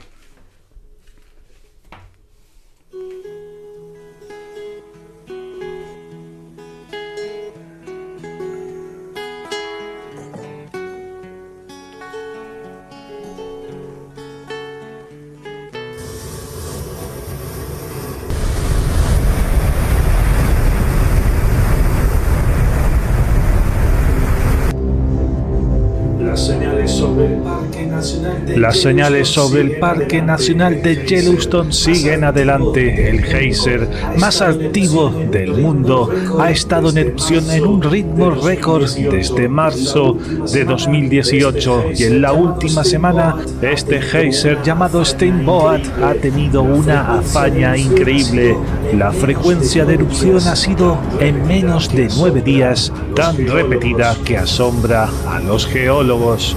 Las 28.71 28.83
señales 28.83 29.27
sobre 29.27 29.63
el 29.63 29.79
Parque 29.81 30.23
Nacional 30.23 30.81
de 30.81 31.05
Yellowstone 31.05 31.73
siguen 31.73 32.23
adelante. 32.23 33.11
El 33.11 33.25
geyser 33.25 33.89
más 34.17 34.41
activo 34.41 35.11
del 35.29 35.55
mundo 35.55 36.09
ha 36.39 36.53
estado 36.53 36.91
en 36.91 36.99
erupción 36.99 37.51
en 37.51 37.67
un 37.67 37.83
ritmo 37.83 38.31
récord 38.31 38.89
desde 38.89 39.49
marzo 39.49 40.17
de 40.53 40.65
2018 40.65 41.87
y 41.97 42.05
en 42.05 42.23
la 42.23 42.33
última 42.33 42.85
semana 42.85 43.39
este 43.61 44.01
geyser 44.01 44.63
llamado 44.63 45.05
Steinboat 45.05 45.85
ha 46.05 46.15
tenido 46.15 46.63
una 46.63 47.19
hazaña 47.19 47.77
increíble. 47.77 48.57
La 48.97 49.11
frecuencia 49.11 49.85
de 49.85 49.95
erupción 49.95 50.47
ha 50.47 50.55
sido 50.55 50.97
en 51.19 51.45
menos 51.45 51.93
de 51.93 52.09
nueve 52.17 52.41
días 52.41 52.93
tan 53.17 53.49
repetida 53.49 54.15
que 54.25 54.39
asombra 54.39 55.09
a 55.27 55.41
los 55.41 55.67
geólogos. 55.67 56.57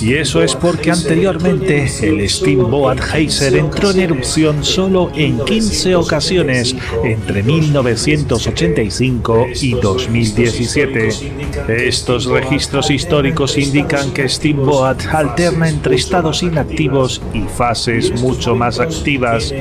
Y 0.00 0.14
eso 0.14 0.42
es 0.42 0.54
porque 0.54 0.90
anteriormente 0.90 1.86
el 2.02 2.28
Steamboat 2.28 3.00
Geyser 3.00 3.56
entró 3.56 3.90
en 3.90 4.00
erupción 4.00 4.64
solo 4.64 5.10
en 5.14 5.44
15 5.44 5.96
ocasiones 5.96 6.74
entre 7.04 7.42
1985 7.42 9.46
y 9.60 9.72
2017. 9.72 11.08
Estos 11.68 12.26
registros 12.26 12.90
históricos 12.90 13.58
indican 13.58 14.12
que 14.12 14.28
Steamboat 14.28 15.06
alterna 15.06 15.68
entre 15.68 15.96
estados 15.96 16.42
inactivos 16.42 17.20
y 17.34 17.42
fases 17.42 18.12
mucho 18.20 18.54
más 18.54 18.80
activas 18.80 19.52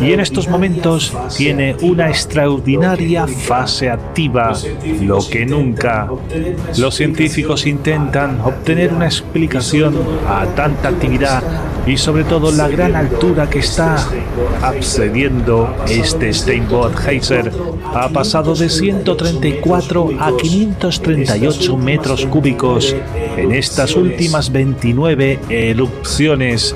y 0.00 0.12
en 0.12 0.20
estos 0.20 0.48
momentos 0.48 1.12
tiene 1.36 1.76
una 1.80 2.08
extraordinaria 2.08 3.26
fase 3.26 3.90
activa, 3.90 4.52
lo 5.00 5.18
que 5.28 5.46
nunca. 5.46 6.08
Los 6.76 6.96
científicos 6.96 7.66
intentan 7.66 8.40
obtener 8.40 8.83
una 8.92 9.06
explicación 9.06 9.96
a 10.28 10.46
tanta 10.54 10.88
actividad 10.88 11.42
y 11.86 11.96
sobre 11.96 12.24
todo 12.24 12.50
la 12.50 12.68
gran 12.68 12.96
altura 12.96 13.48
que 13.48 13.58
está 13.58 13.96
accediendo 14.62 15.74
este 15.88 16.32
Steamboat 16.32 16.96
Geyser 16.96 17.52
ha 17.92 18.08
pasado 18.08 18.54
de 18.54 18.68
134 18.68 20.10
a 20.18 20.36
538 20.36 21.76
metros 21.76 22.26
cúbicos 22.26 22.96
en 23.36 23.52
estas 23.52 23.94
últimas 23.96 24.50
29 24.50 25.40
erupciones 25.50 26.74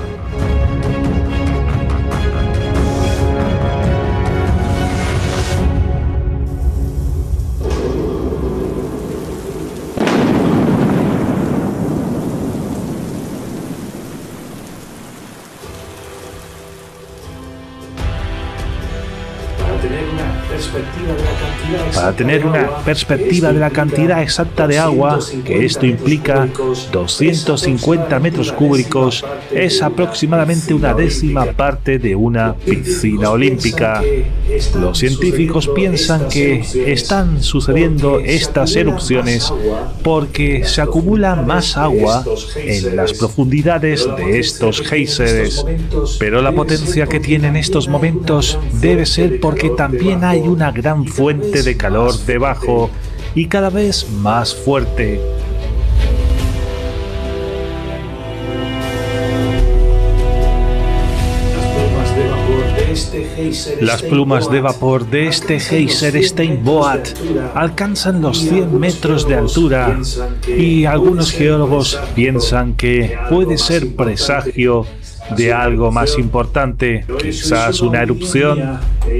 tener 22.19 22.45
una 22.45 22.83
perspectiva 22.83 23.53
de 23.53 23.59
la 23.61 23.69
cantidad 23.69 24.21
exacta 24.21 24.67
de 24.67 24.77
agua 24.77 25.19
que 25.45 25.63
esto 25.63 25.85
implica, 25.85 26.49
250 26.91 28.19
metros 28.19 28.51
cúbicos 28.51 29.23
es 29.49 29.81
aproximadamente 29.81 30.73
una 30.73 30.93
décima 30.93 31.45
parte 31.45 31.97
de 31.97 32.17
una 32.17 32.55
piscina 32.55 33.29
olímpica. 33.29 34.03
Los 34.81 34.97
científicos 34.97 35.69
piensan 35.73 36.27
que 36.27 36.61
están 36.91 37.41
sucediendo 37.41 38.19
estas 38.19 38.75
erupciones 38.75 39.53
porque 40.03 40.65
se 40.65 40.81
acumula 40.81 41.37
más 41.37 41.77
agua 41.77 42.25
en 42.57 42.97
las 42.97 43.13
profundidades 43.13 44.05
de 44.17 44.39
estos 44.39 44.81
geysers, 44.81 45.65
pero 46.19 46.41
la 46.41 46.51
potencia 46.51 47.07
que 47.07 47.21
tienen 47.21 47.55
estos 47.55 47.87
momentos 47.87 48.59
debe 48.81 49.05
ser 49.05 49.39
porque 49.39 49.69
también 49.69 50.25
hay 50.25 50.41
una 50.41 50.73
gran 50.73 51.05
fuente 51.05 51.63
de 51.63 51.77
calor 51.77 52.08
debajo 52.17 52.89
y 53.35 53.47
cada 53.47 53.69
vez 53.69 54.09
más 54.09 54.55
fuerte. 54.55 55.19
Las 63.81 64.01
plumas 64.01 64.51
de 64.51 64.61
vapor 64.61 65.09
de 65.09 65.27
este 65.27 65.59
geyser 65.59 66.21
Steinboat 66.23 67.09
alcanzan 67.55 68.21
los 68.21 68.39
100 68.39 68.79
metros 68.79 69.27
de 69.27 69.35
altura. 69.35 69.99
y 70.47 70.85
algunos 70.85 71.31
geólogos 71.31 71.99
piensan 72.15 72.73
que 72.73 73.17
puede 73.29 73.57
ser 73.57 73.95
presagio 73.95 74.85
de 75.35 75.53
algo 75.53 75.91
más 75.91 76.17
importante, 76.17 77.05
quizás 77.21 77.81
una 77.81 78.01
erupción, 78.01 78.79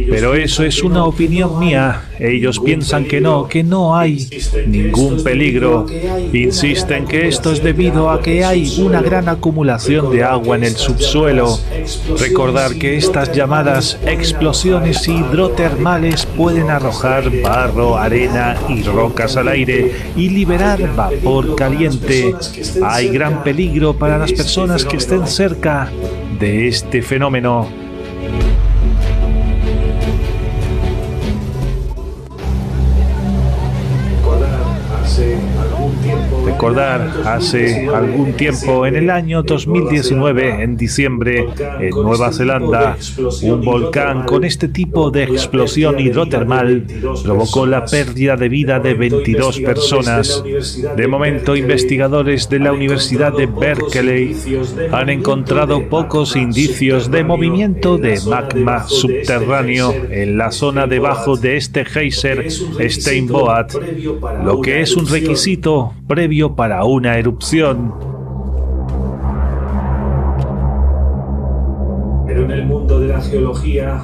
pero 0.09 0.35
eso 0.35 0.63
es 0.63 0.83
una 0.83 1.05
opinión 1.05 1.59
mía. 1.59 2.03
Ellos 2.19 2.59
piensan 2.59 3.05
que 3.05 3.21
no, 3.21 3.47
que 3.47 3.63
no 3.63 3.95
hay 3.95 4.27
ningún 4.67 5.23
peligro. 5.23 5.85
Insisten 6.33 7.05
que 7.05 7.27
esto 7.27 7.51
es 7.51 7.63
debido 7.63 8.09
a 8.09 8.21
que 8.21 8.43
hay 8.43 8.79
una 8.81 9.01
gran 9.01 9.29
acumulación 9.29 10.11
de 10.11 10.23
agua 10.23 10.57
en 10.57 10.65
el 10.65 10.75
subsuelo. 10.75 11.57
Recordar 12.19 12.75
que 12.75 12.97
estas 12.97 13.31
llamadas 13.31 13.97
explosiones 14.05 15.07
hidrotermales 15.07 16.25
pueden 16.25 16.69
arrojar 16.69 17.29
barro, 17.41 17.97
arena 17.97 18.57
y 18.67 18.83
rocas 18.83 19.37
al 19.37 19.47
aire 19.47 19.93
y 20.15 20.29
liberar 20.29 20.95
vapor 20.95 21.55
caliente. 21.55 22.35
Hay 22.83 23.09
gran 23.09 23.43
peligro 23.43 23.93
para 23.93 24.17
las 24.17 24.33
personas 24.33 24.83
que 24.83 24.97
estén 24.97 25.25
cerca 25.27 25.89
de 26.39 26.67
este 26.67 27.01
fenómeno. 27.01 27.88
Recordar 36.59 37.21
hace 37.23 37.87
algún 37.87 38.33
tiempo, 38.33 38.85
en 38.85 38.97
el 38.97 39.09
año 39.09 39.43
2019, 39.43 40.61
en 40.61 40.75
diciembre, 40.75 41.47
en 41.79 41.91
Nueva 41.91 42.33
Zelanda, 42.33 42.97
un 43.43 43.61
volcán 43.61 44.25
con 44.25 44.43
este 44.43 44.67
tipo 44.67 45.09
de 45.09 45.23
explosión 45.23 45.97
hidrotermal 45.97 46.83
provocó 47.23 47.65
la 47.65 47.85
pérdida 47.85 48.35
de 48.35 48.49
vida 48.49 48.77
de 48.81 48.93
22 48.93 49.61
personas. 49.61 50.43
De 50.97 51.07
momento, 51.07 51.55
investigadores 51.55 52.49
de 52.49 52.59
la 52.59 52.73
Universidad 52.73 53.31
de 53.31 53.45
Berkeley 53.45 54.35
han 54.91 55.09
encontrado 55.09 55.87
pocos 55.87 56.35
indicios 56.35 57.09
de 57.09 57.23
movimiento 57.23 57.97
de 57.97 58.19
magma 58.27 58.85
subterráneo 58.85 59.95
en 60.11 60.37
la 60.37 60.51
zona 60.51 60.87
debajo 60.87 61.37
de 61.37 61.55
este 61.55 61.85
geyser 61.85 62.51
Steinboat, 62.51 63.75
lo 64.43 64.59
que 64.59 64.81
es 64.81 64.97
un 64.97 65.07
requisito 65.07 65.93
previo 66.05 66.48
para 66.55 66.83
una 66.83 67.17
erupción. 67.17 67.93
Pero 72.25 72.43
en 72.43 72.51
el 72.51 72.65
mundo 72.65 72.99
de 72.99 73.07
la 73.07 73.21
geología 73.21 74.01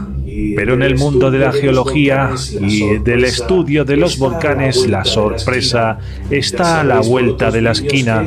pero 0.55 0.73
en 0.73 0.83
el 0.83 0.97
mundo 0.97 1.31
de 1.31 1.39
la 1.39 1.51
geología 1.51 2.31
y 2.59 2.97
del 2.99 3.25
estudio 3.25 3.85
de 3.85 3.97
los 3.97 4.17
volcanes, 4.17 4.87
la 4.87 5.05
sorpresa 5.05 5.99
está 6.29 6.81
a 6.81 6.83
la 6.83 6.99
vuelta 7.01 7.51
de 7.51 7.61
la 7.61 7.71
esquina. 7.71 8.25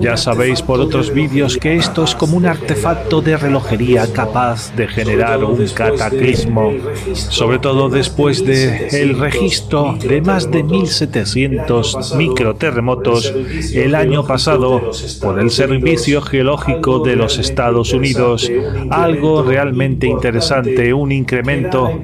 Ya 0.00 0.16
sabéis 0.16 0.62
por 0.62 0.80
otros 0.80 1.12
vídeos 1.12 1.56
que 1.56 1.76
esto 1.76 2.04
es 2.04 2.14
como 2.14 2.36
un 2.36 2.46
artefacto 2.46 3.20
de 3.20 3.36
relojería 3.36 4.12
capaz 4.12 4.74
de 4.76 4.88
generar 4.88 5.44
un 5.44 5.66
cataclismo, 5.68 6.72
sobre 7.14 7.58
todo 7.58 7.88
después 7.88 8.44
de 8.44 8.88
el 8.88 9.18
registro 9.18 9.96
de 9.98 10.20
más 10.20 10.50
de 10.50 10.62
1700 10.62 12.14
microterremotos 12.16 13.32
el 13.74 13.94
año 13.94 14.26
pasado 14.26 14.90
por 15.20 15.40
el 15.40 15.50
Servicio 15.50 16.22
Geológico 16.22 17.00
de 17.00 17.16
los 17.16 17.38
Estados 17.38 17.92
Unidos, 17.92 18.50
algo 18.90 19.42
realmente 19.42 20.06
interesante, 20.06 20.92
un 20.92 21.12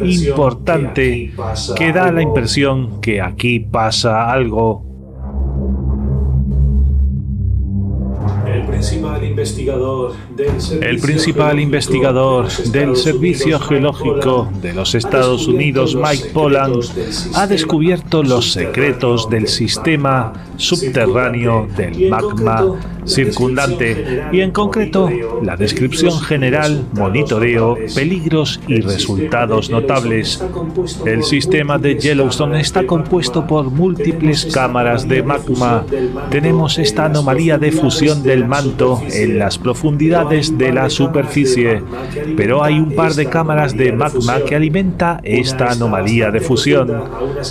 importante 0.00 1.33
que 1.76 1.92
da 1.92 2.11
la 2.12 2.23
impresión 2.23 3.00
que 3.00 3.21
aquí 3.21 3.61
pasa 3.61 4.30
algo. 4.30 4.88
El 8.50 8.64
principal 11.00 11.59
investigador 11.61 12.49
del 12.71 12.97
Servicio 12.97 13.59
Geológico 13.59 14.49
de 14.62 14.73
los 14.73 14.95
Estados 14.95 15.47
Unidos, 15.49 15.97
Mike 15.97 16.30
Pollan, 16.33 16.73
ha 17.35 17.47
descubierto 17.47 18.23
los 18.23 18.52
secretos 18.52 19.28
del 19.28 19.49
sistema 19.49 20.33
subterráneo 20.57 21.66
del 21.76 22.09
magma 22.09 22.64
circundante 23.09 24.23
y 24.33 24.41
en 24.41 24.50
concreto 24.50 25.11
la 25.43 25.57
descripción 25.57 26.21
general, 26.21 26.85
monitoreo, 26.93 27.77
peligros 27.95 28.61
y 28.69 28.81
resultados 28.81 29.71
notables. 29.71 30.43
El 31.05 31.25
sistema 31.25 31.79
de 31.79 31.97
Yellowstone 31.97 32.61
está 32.61 32.87
compuesto 32.87 33.47
por 33.47 33.71
múltiples 33.71 34.47
cámaras 34.47 35.09
de 35.09 35.23
magma. 35.23 35.85
Tenemos 36.31 36.79
esta 36.79 37.07
anomalía 37.07 37.59
de 37.59 37.73
fusión 37.73 38.23
del 38.23 38.47
manto 38.47 39.03
en 39.11 39.38
las 39.38 39.59
profundidades 39.59 40.57
de 40.57 40.73
la 40.73 40.91
superficie, 40.91 41.83
pero 42.37 42.62
hay 42.62 42.79
un 42.79 42.95
par 42.95 43.15
de 43.15 43.27
cámaras 43.27 43.77
de 43.77 43.93
magma 43.93 44.41
que 44.47 44.55
alimenta 44.55 45.21
esta 45.23 45.71
anomalía 45.71 46.31
de 46.31 46.41
fusión. 46.41 47.05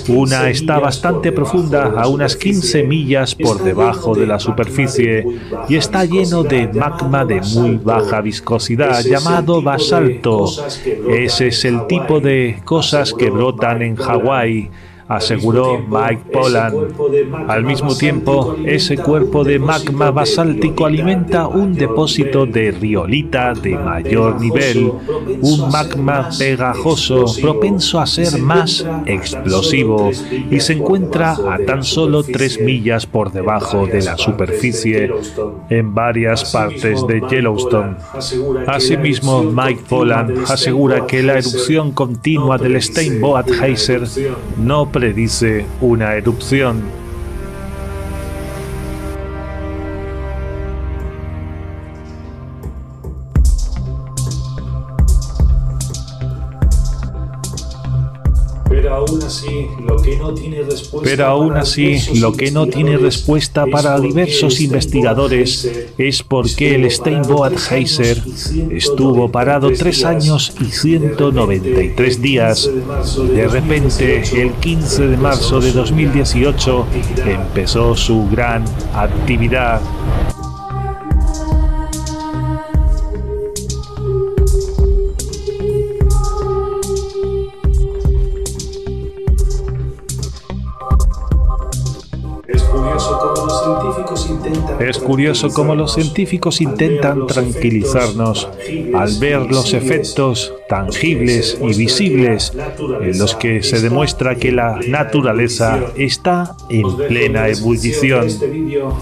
Una 0.08 0.50
está 0.50 0.80
bastante 0.80 1.32
profunda, 1.32 1.94
a 1.98 2.08
unas 2.08 2.36
15 2.36 2.84
millas 2.84 3.36
por 3.36 3.64
debajo 3.64 4.16
de 4.16 4.28
la 4.28 4.40
superficie, 4.40 5.26
y 5.68 5.76
está 5.76 6.06
lleno 6.06 6.44
de 6.44 6.68
magma 6.68 7.26
de 7.26 7.42
muy 7.42 7.78
baja 7.78 8.22
viscosidad 8.22 9.04
llamado 9.04 9.62
basalto. 9.62 10.46
Ese 11.10 11.48
es 11.48 11.66
el 11.66 11.88
tipo 11.88 12.20
de 12.20 12.62
cosas 12.64 13.14
que 13.14 13.30
brotan 13.30 13.82
en 13.82 13.96
Hawái 13.96 14.70
aseguró 15.08 15.80
Mike 15.80 16.32
Pollan. 16.32 16.74
Al 17.48 17.64
mismo 17.64 17.96
tiempo, 17.96 18.56
ese 18.66 18.98
cuerpo 18.98 19.44
de 19.44 19.60
magma 19.60 20.12
basáltico 20.12 20.86
alimenta 20.86 21.48
un 21.48 21.74
depósito 21.74 22.46
de 22.46 22.72
riolita 22.72 23.54
de 23.54 23.78
mayor 23.78 24.40
nivel, 24.40 24.92
un 25.42 25.70
magma 25.72 26.30
pegajoso 26.38 27.26
propenso 27.42 28.00
a 28.00 28.06
ser 28.06 28.40
más 28.40 28.86
explosivo 29.06 30.12
y 30.52 30.60
se 30.60 30.74
encuentra 30.74 31.32
a 31.32 31.58
tan 31.66 31.84
solo 31.84 32.24
3 32.24 32.62
millas 32.62 33.06
por 33.06 33.32
debajo 33.32 33.88
de 33.88 34.02
la 34.02 34.18
superficie 34.18 35.12
en 35.70 35.94
varias 35.94 36.52
partes 36.52 37.06
de 37.08 37.22
Yellowstone. 37.30 37.96
Asimismo, 38.68 39.44
Mike 39.44 39.84
Pollan 39.88 40.44
asegura 40.48 41.06
que 41.06 41.24
la 41.24 41.38
erupción 41.38 41.92
continua 41.92 42.58
del 42.58 42.82
Steinboat 42.82 43.50
Geyser 43.50 44.04
no 44.58 44.90
predice 44.98 45.64
una 45.80 46.16
erupción. 46.16 46.82
Pero 61.04 61.26
aún 61.26 61.58
así, 61.58 61.98
lo 62.16 62.34
que 62.34 62.52
no 62.52 62.68
tiene 62.68 62.98
respuesta 62.98 63.66
para 63.66 64.00
diversos 64.00 64.60
investigadores 64.60 65.70
es 65.98 66.24
por 66.24 66.54
qué 66.54 66.76
el 66.76 66.90
Steinboat 66.90 67.58
Geyser 67.58 68.22
estuvo 68.72 69.30
parado 69.30 69.72
tres 69.72 70.04
años 70.04 70.54
y 70.62 70.66
193 70.66 72.22
días. 72.22 72.70
De 73.34 73.48
repente, 73.48 74.24
el 74.42 74.52
15 74.54 75.08
de 75.08 75.18
marzo 75.18 75.60
de 75.60 75.72
2018, 75.72 76.86
empezó 77.26 77.96
su 77.96 78.28
gran 78.30 78.64
actividad. 78.94 79.82
Es 94.88 95.00
curioso 95.00 95.50
cómo 95.50 95.76
los 95.76 95.96
científicos 95.96 96.62
intentan 96.62 97.28
tranquilizarnos 97.28 98.48
al 98.94 99.18
ver 99.20 99.42
los 99.42 99.74
efectos 99.74 100.54
tangibles 100.70 101.58
y 101.62 101.78
visibles 101.78 102.54
en 103.02 103.20
los 103.20 103.36
que 103.36 103.64
se 103.64 103.82
demuestra 103.82 104.36
que 104.36 104.54
la 104.54 104.80
naturaleza 104.88 105.92
está 105.98 106.56
en 106.70 106.96
plena 106.96 107.50
ebullición. 107.50 108.28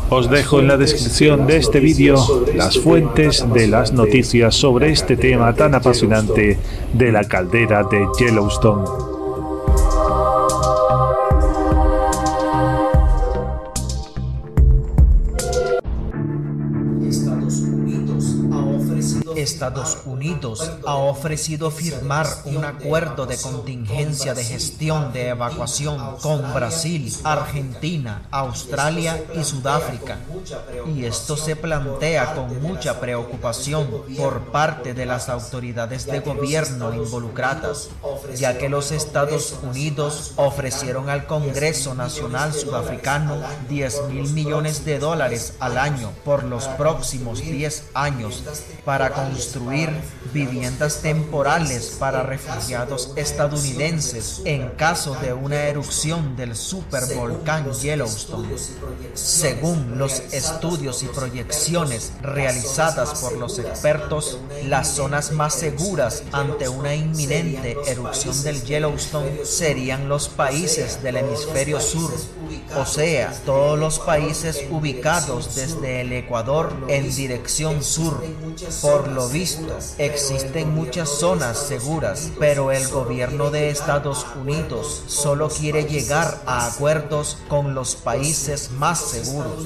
Os 0.09 0.27
dejo 0.31 0.59
en 0.59 0.69
la 0.69 0.77
descripción 0.77 1.45
de 1.45 1.57
este 1.57 1.79
vídeo 1.79 2.45
las 2.55 2.79
fuentes 2.79 3.45
de 3.53 3.67
las 3.67 3.93
noticias 3.93 4.55
sobre 4.55 4.89
este 4.89 5.15
tema 5.17 5.53
tan 5.53 5.75
apasionante 5.75 6.57
de 6.93 7.11
la 7.11 7.25
caldera 7.25 7.83
de 7.83 8.07
Yellowstone. 8.17 9.04
Estados 19.45 19.99
Unidos 20.05 20.71
ha 20.87 20.95
ofrecido 20.95 21.69
firmar 21.69 22.27
un 22.45 22.65
acuerdo 22.65 23.27
de 23.27 23.37
contingencia 23.37 24.33
de 24.33 24.43
gestión 24.43 25.13
de 25.13 25.29
evacuación 25.29 26.17
con 26.17 26.51
Brasil, 26.53 27.15
Argentina, 27.23 28.23
Australia 28.31 29.23
y 29.39 29.43
Sudáfrica. 29.43 30.17
Y 30.95 31.05
esto 31.05 31.37
se 31.37 31.55
plantea 31.55 32.33
con 32.33 32.59
mucha 32.61 32.99
preocupación 32.99 33.87
por 34.17 34.51
parte 34.51 34.95
de 34.95 35.05
las 35.05 35.29
autoridades 35.29 36.07
de 36.07 36.21
gobierno 36.21 36.93
involucradas, 36.95 37.89
ya 38.35 38.57
que 38.57 38.67
los 38.67 38.91
Estados 38.91 39.55
Unidos 39.61 40.33
ofrecieron 40.37 41.09
al 41.09 41.27
Congreso 41.27 41.93
Nacional 41.93 42.51
Sudafricano 42.51 43.41
10 43.69 44.09
mil 44.09 44.27
millones 44.31 44.85
de 44.85 44.97
dólares 44.97 45.53
al 45.59 45.77
año 45.77 46.09
por 46.23 46.43
los 46.43 46.65
próximos 46.69 47.41
10 47.41 47.91
años 47.93 48.43
para 48.83 49.11
construir 49.35 49.89
viviendas 50.33 51.01
temporales 51.01 51.97
para 51.99 52.23
refugiados 52.23 53.11
estadounidenses 53.17 54.41
en 54.45 54.69
caso 54.71 55.13
de 55.15 55.33
una 55.33 55.63
erupción 55.63 56.37
del 56.37 56.55
supervolcán 56.55 57.69
Yellowstone. 57.73 58.55
Según 59.13 59.97
los 59.97 60.19
estudios 60.31 61.03
y 61.03 61.07
proyecciones 61.07 62.13
realizadas 62.21 63.19
por 63.19 63.33
los 63.33 63.59
expertos, 63.59 64.39
las 64.63 64.87
zonas 64.87 65.33
más 65.33 65.53
seguras 65.55 66.23
ante 66.31 66.69
una 66.69 66.95
inminente 66.95 67.75
erupción 67.87 68.41
del 68.43 68.63
Yellowstone 68.63 69.45
serían 69.45 70.07
los 70.07 70.29
países 70.29 71.03
del 71.03 71.17
hemisferio 71.17 71.81
sur, 71.81 72.13
o 72.77 72.85
sea, 72.85 73.33
todos 73.45 73.77
los 73.77 73.99
países 73.99 74.63
ubicados 74.71 75.55
desde 75.55 76.01
el 76.01 76.13
Ecuador 76.13 76.73
en 76.87 77.13
dirección 77.13 77.83
sur. 77.83 78.23
Por 78.81 79.07
lo 79.09 79.24
visto, 79.29 79.77
existen 79.97 80.73
muchas 80.73 81.09
zonas 81.09 81.57
seguras, 81.57 82.31
pero 82.39 82.71
el 82.71 82.87
gobierno 82.87 83.51
de 83.51 83.69
Estados 83.69 84.25
Unidos 84.39 85.03
solo 85.07 85.49
quiere 85.49 85.85
llegar 85.85 86.41
a 86.45 86.67
acuerdos 86.67 87.37
con 87.47 87.75
los 87.75 87.95
países 87.95 88.71
más 88.71 88.99
seguros. 88.99 89.65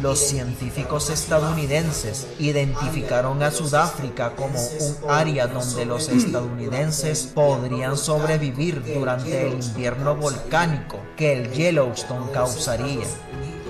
Los 0.00 0.18
científicos 0.18 1.10
estadounidenses 1.10 2.26
identificaron 2.38 3.42
a 3.42 3.50
Sudáfrica 3.50 4.34
como 4.36 4.58
un 4.60 4.96
área 5.10 5.46
donde 5.46 5.84
los 5.86 6.08
estadounidenses 6.08 7.30
podrían 7.34 7.96
sobrevivir 7.96 8.82
durante 8.94 9.48
el 9.48 9.54
invierno 9.54 10.16
volcánico 10.16 10.98
que 11.16 11.32
el 11.32 11.52
Yellowstone 11.52 12.30
causaría. 12.32 13.06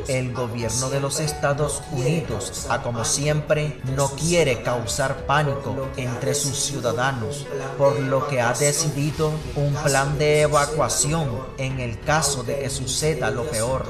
El 0.09 0.33
gobierno 0.33 0.91
de 0.91 1.01
los 1.01 1.21
Estados 1.21 1.83
Unidos, 1.93 2.67
a 2.69 2.83
como 2.83 3.05
siempre, 3.05 3.81
no 3.97 4.11
quiere 4.11 4.63
causar 4.63 5.27
pánico 5.27 5.89
entre 5.97 6.35
sus 6.35 6.57
ciudadanos, 6.57 7.47
por 7.79 7.99
lo 8.01 8.27
que 8.27 8.41
ha 8.41 8.53
decidido 8.53 9.31
un 9.57 9.75
plan 9.85 10.19
de 10.19 10.43
evacuación 10.43 11.29
en 11.59 11.81
el 11.81 12.01
caso 12.01 12.43
de 12.43 12.59
que 12.59 12.71
suceda 12.71 13.31
lo 13.31 13.45
peor. 13.45 13.87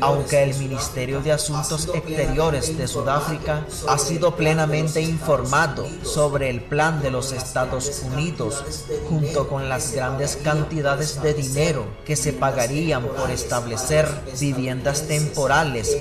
Aunque 0.00 0.42
el 0.42 0.54
Ministerio 0.56 1.20
de 1.20 1.32
Asuntos 1.32 1.88
Exteriores 1.94 2.76
de 2.76 2.88
Sudáfrica 2.88 3.66
ha 3.88 3.98
sido 3.98 4.36
plenamente 4.36 5.00
informado 5.00 5.86
sobre 6.02 6.50
el 6.50 6.62
plan 6.62 7.02
de 7.02 7.10
los 7.10 7.32
Estados 7.32 8.02
Unidos, 8.04 8.64
junto 9.08 9.48
con 9.48 9.68
las 9.68 9.92
grandes 9.92 10.36
cantidades 10.36 11.22
de 11.22 11.34
dinero 11.34 11.86
que 12.04 12.16
se 12.16 12.32
pagarían 12.32 13.04
por 13.06 13.30
establecer 13.30 14.08
viviendas 14.40 15.06
temporales 15.06 15.41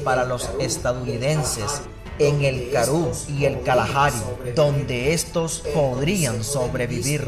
para 0.04 0.26
los 0.26 0.50
estadounidenses 0.60 1.82
en 2.20 2.44
el 2.44 2.70
Karoo 2.72 3.12
y 3.28 3.46
el 3.46 3.62
Kalahari, 3.64 4.22
donde 4.56 5.14
estos 5.14 5.64
podrían 5.74 6.44
sobrevivir. 6.44 7.28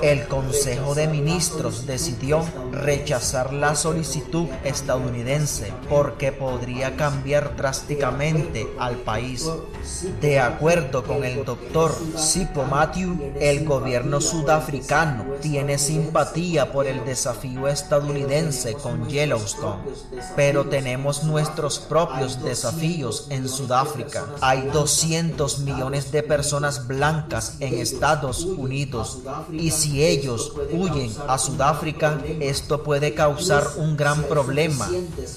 El 0.00 0.26
Consejo 0.26 0.94
de 0.94 1.08
Ministros 1.08 1.86
decidió 1.86 2.44
rechazar 2.74 3.52
la 3.52 3.74
solicitud 3.74 4.48
estadounidense 4.64 5.72
porque 5.88 6.32
podría 6.32 6.96
cambiar 6.96 7.56
drásticamente 7.56 8.66
al 8.78 8.96
país. 8.96 9.48
De 10.20 10.40
acuerdo 10.40 11.04
con 11.04 11.24
el 11.24 11.44
doctor 11.44 11.94
Sipo 12.16 12.64
Matthew, 12.64 13.34
el 13.40 13.64
gobierno 13.64 14.20
sudafricano 14.20 15.24
tiene 15.40 15.78
simpatía 15.78 16.72
por 16.72 16.86
el 16.86 17.04
desafío 17.04 17.68
estadounidense 17.68 18.74
con 18.74 19.08
Yellowstone, 19.08 19.82
pero 20.36 20.66
tenemos 20.66 21.24
nuestros 21.24 21.78
propios 21.78 22.42
desafíos 22.42 23.26
en 23.30 23.48
Sudáfrica. 23.48 24.26
Hay 24.40 24.62
200 24.72 25.60
millones 25.60 26.10
de 26.12 26.22
personas 26.22 26.86
blancas 26.86 27.56
en 27.60 27.74
Estados 27.74 28.44
Unidos 28.44 29.18
y 29.52 29.70
si 29.70 30.04
ellos 30.04 30.52
huyen 30.72 31.12
a 31.28 31.38
Sudáfrica, 31.38 32.18
esto 32.64 32.82
puede 32.82 33.12
causar 33.12 33.62
un 33.76 33.94
gran 33.94 34.22
problema. 34.22 34.88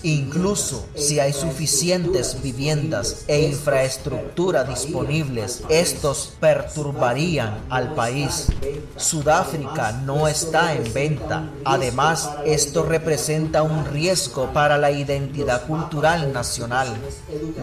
Incluso 0.01 0.85
si 0.95 1.19
hay 1.19 1.33
suficientes 1.33 2.41
viviendas 2.41 3.25
e 3.27 3.41
infraestructura 3.41 4.63
disponibles, 4.63 5.61
estos 5.67 6.31
perturbarían 6.39 7.65
al 7.69 7.93
país. 7.95 8.47
Sudáfrica 8.95 9.91
no 9.91 10.29
está 10.29 10.73
en 10.73 10.93
venta. 10.93 11.49
Además, 11.65 12.29
esto 12.45 12.83
representa 12.83 13.61
un 13.61 13.83
riesgo 13.83 14.53
para 14.53 14.77
la 14.77 14.91
identidad 14.91 15.67
cultural 15.67 16.31
nacional. 16.31 16.87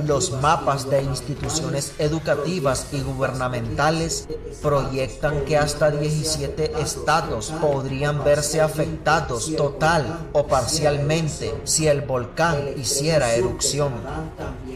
Los 0.06 0.30
mapas 0.42 0.90
de 0.90 1.02
instituciones 1.02 1.94
educativas 1.98 2.88
y 2.92 3.00
gubernamentales 3.00 4.28
proyectan 4.60 5.46
que 5.46 5.56
hasta 5.56 5.90
17 5.90 6.82
estados 6.82 7.50
podrían 7.62 8.22
verse 8.22 8.60
afectados 8.60 9.53
total 9.56 10.28
o 10.32 10.46
parcialmente 10.46 11.54
si 11.64 11.86
el 11.86 12.02
volcán 12.02 12.74
hiciera 12.76 13.34
erupción. 13.34 13.92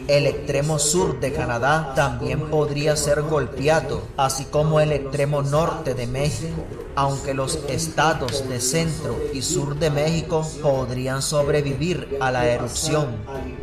El 0.09 0.25
extremo 0.25 0.79
sur 0.79 1.19
de 1.19 1.31
Canadá 1.31 1.93
también 1.95 2.49
podría 2.49 2.95
ser 2.95 3.21
golpeado, 3.21 4.01
así 4.17 4.45
como 4.45 4.79
el 4.79 4.91
extremo 4.91 5.43
norte 5.43 5.93
de 5.93 6.07
México 6.07 6.65
aunque 6.99 7.33
los 7.33 7.59
estados 7.69 8.49
de 8.49 8.59
centro 8.59 9.17
y 9.33 9.41
sur 9.41 9.79
de 9.79 9.89
México 9.89 10.45
podrían 10.61 11.21
sobrevivir 11.21 12.17
a 12.19 12.29
la 12.29 12.45
erupción, 12.45 13.15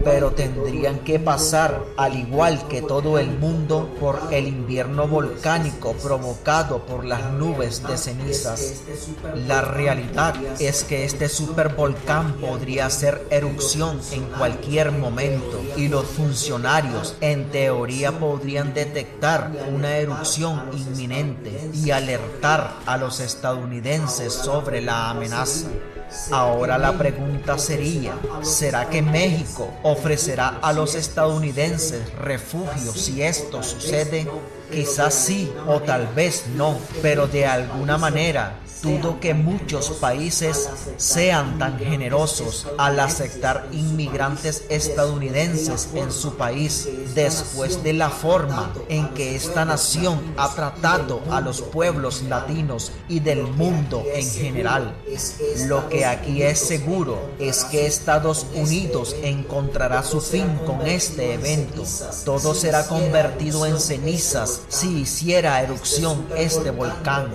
pero 0.03 0.31
tendrían 0.31 1.01
que 1.01 1.19
pasar, 1.19 1.85
al 1.99 2.17
igual 2.17 2.67
que 2.69 2.81
todo 2.81 3.19
el 3.19 3.31
mundo, 3.31 3.91
por 4.01 4.21
el 4.31 4.49
invierno 4.49 5.07
volcánico 5.07 5.93
provocado 6.03 6.87
por 6.87 7.05
las 7.05 7.31
nubes 7.33 7.83
de 7.87 7.99
cenizas. 7.99 8.85
La 9.47 9.61
realidad 9.61 10.35
es 10.59 10.85
que 10.85 11.05
este 11.05 11.29
supervolcán 11.29 12.37
podría 12.41 12.87
hacer 12.87 13.27
erupción 13.29 14.01
en 14.13 14.25
cualquier 14.39 14.93
momento 14.93 15.61
y 15.77 15.89
los 15.89 16.07
en 17.21 17.51
teoría 17.51 18.13
podrían 18.13 18.75
detectar 18.75 19.51
una 19.73 19.97
erupción 19.97 20.71
inminente 20.73 21.71
y 21.73 21.91
alertar 21.91 22.75
a 22.85 22.99
los 22.99 23.21
estadounidenses 23.21 24.35
sobre 24.35 24.83
la 24.83 25.11
amenaza. 25.11 25.67
Ahora 26.31 26.77
la 26.77 26.93
pregunta 26.93 27.57
sería, 27.57 28.13
¿será 28.43 28.91
que 28.91 29.01
México 29.01 29.73
ofrecerá 29.83 30.59
a 30.61 30.73
los 30.75 30.95
estadounidenses 30.95 32.13
refugio 32.19 32.93
si 32.93 33.23
esto 33.23 33.63
sucede? 33.63 34.29
Quizás 34.71 35.15
sí 35.15 35.51
o 35.67 35.81
tal 35.81 36.07
vez 36.09 36.45
no, 36.55 36.77
pero 37.01 37.27
de 37.27 37.47
alguna 37.47 37.97
manera 37.97 38.61
dudo 38.83 39.21
que 39.21 39.35
muchos 39.35 39.91
países 39.91 40.69
sean 40.97 41.59
tan 41.59 41.79
generosos 41.79 42.67
al 42.79 43.01
aceptar 43.01 43.67
inmigrantes 43.73 44.65
estadounidenses 44.69 45.89
en 45.95 46.13
su 46.13 46.35
país 46.37 46.89
después 47.15 47.83
de 47.83 47.93
la 47.93 48.11
forma 48.11 48.73
en 48.89 49.09
que 49.15 49.35
esta 49.35 49.65
nación 49.65 50.21
ha 50.37 50.55
tratado 50.55 51.23
a 51.31 51.41
los 51.41 51.63
pueblos 51.63 52.23
latinos 52.23 52.93
y 53.09 53.21
del 53.21 53.43
mundo 53.43 54.05
en 54.13 54.29
general. 54.29 54.95
Lo 55.67 55.89
que 55.89 56.05
aquí 56.05 56.43
es 56.43 56.59
seguro 56.59 57.19
es 57.39 57.65
que 57.65 57.87
Estados 57.87 58.47
Unidos 58.55 59.17
encontrará 59.23 60.03
su 60.03 60.21
fin 60.21 60.59
con 60.67 60.87
este 60.87 61.35
evento. 61.35 61.83
Todo 62.25 62.55
será 62.55 62.87
convertido 62.87 63.67
en 63.67 63.79
cenizas 63.79 64.63
si 64.69 65.01
hiciera 65.01 65.61
erupción 65.63 66.27
este 66.37 66.71
volcán. 66.71 67.31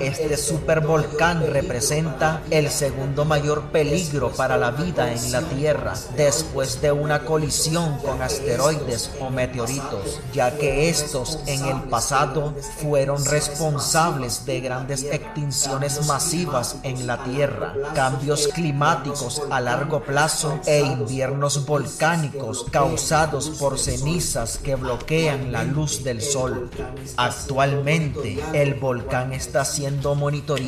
Este 0.00 0.36
super 0.36 0.69
volcán 0.78 1.44
representa 1.52 2.42
el 2.50 2.70
segundo 2.70 3.24
mayor 3.24 3.72
peligro 3.72 4.30
para 4.30 4.56
la 4.56 4.70
vida 4.70 5.12
en 5.12 5.32
la 5.32 5.42
Tierra 5.42 5.94
después 6.16 6.80
de 6.80 6.92
una 6.92 7.24
colisión 7.24 7.98
con 7.98 8.22
asteroides 8.22 9.10
o 9.18 9.30
meteoritos, 9.30 10.20
ya 10.32 10.56
que 10.56 10.88
estos 10.88 11.40
en 11.46 11.64
el 11.64 11.82
pasado 11.88 12.54
fueron 12.80 13.24
responsables 13.24 14.46
de 14.46 14.60
grandes 14.60 15.02
extinciones 15.02 16.06
masivas 16.06 16.76
en 16.84 17.04
la 17.08 17.24
Tierra, 17.24 17.74
cambios 17.92 18.46
climáticos 18.46 19.42
a 19.50 19.60
largo 19.60 20.04
plazo 20.04 20.60
e 20.66 20.82
inviernos 20.82 21.66
volcánicos 21.66 22.66
causados 22.70 23.48
por 23.58 23.76
cenizas 23.76 24.58
que 24.58 24.76
bloquean 24.76 25.50
la 25.50 25.64
luz 25.64 26.04
del 26.04 26.22
sol. 26.22 26.70
Actualmente, 27.16 28.38
el 28.52 28.74
volcán 28.74 29.32
está 29.32 29.64
siendo 29.64 30.14
monitoreado 30.14 30.59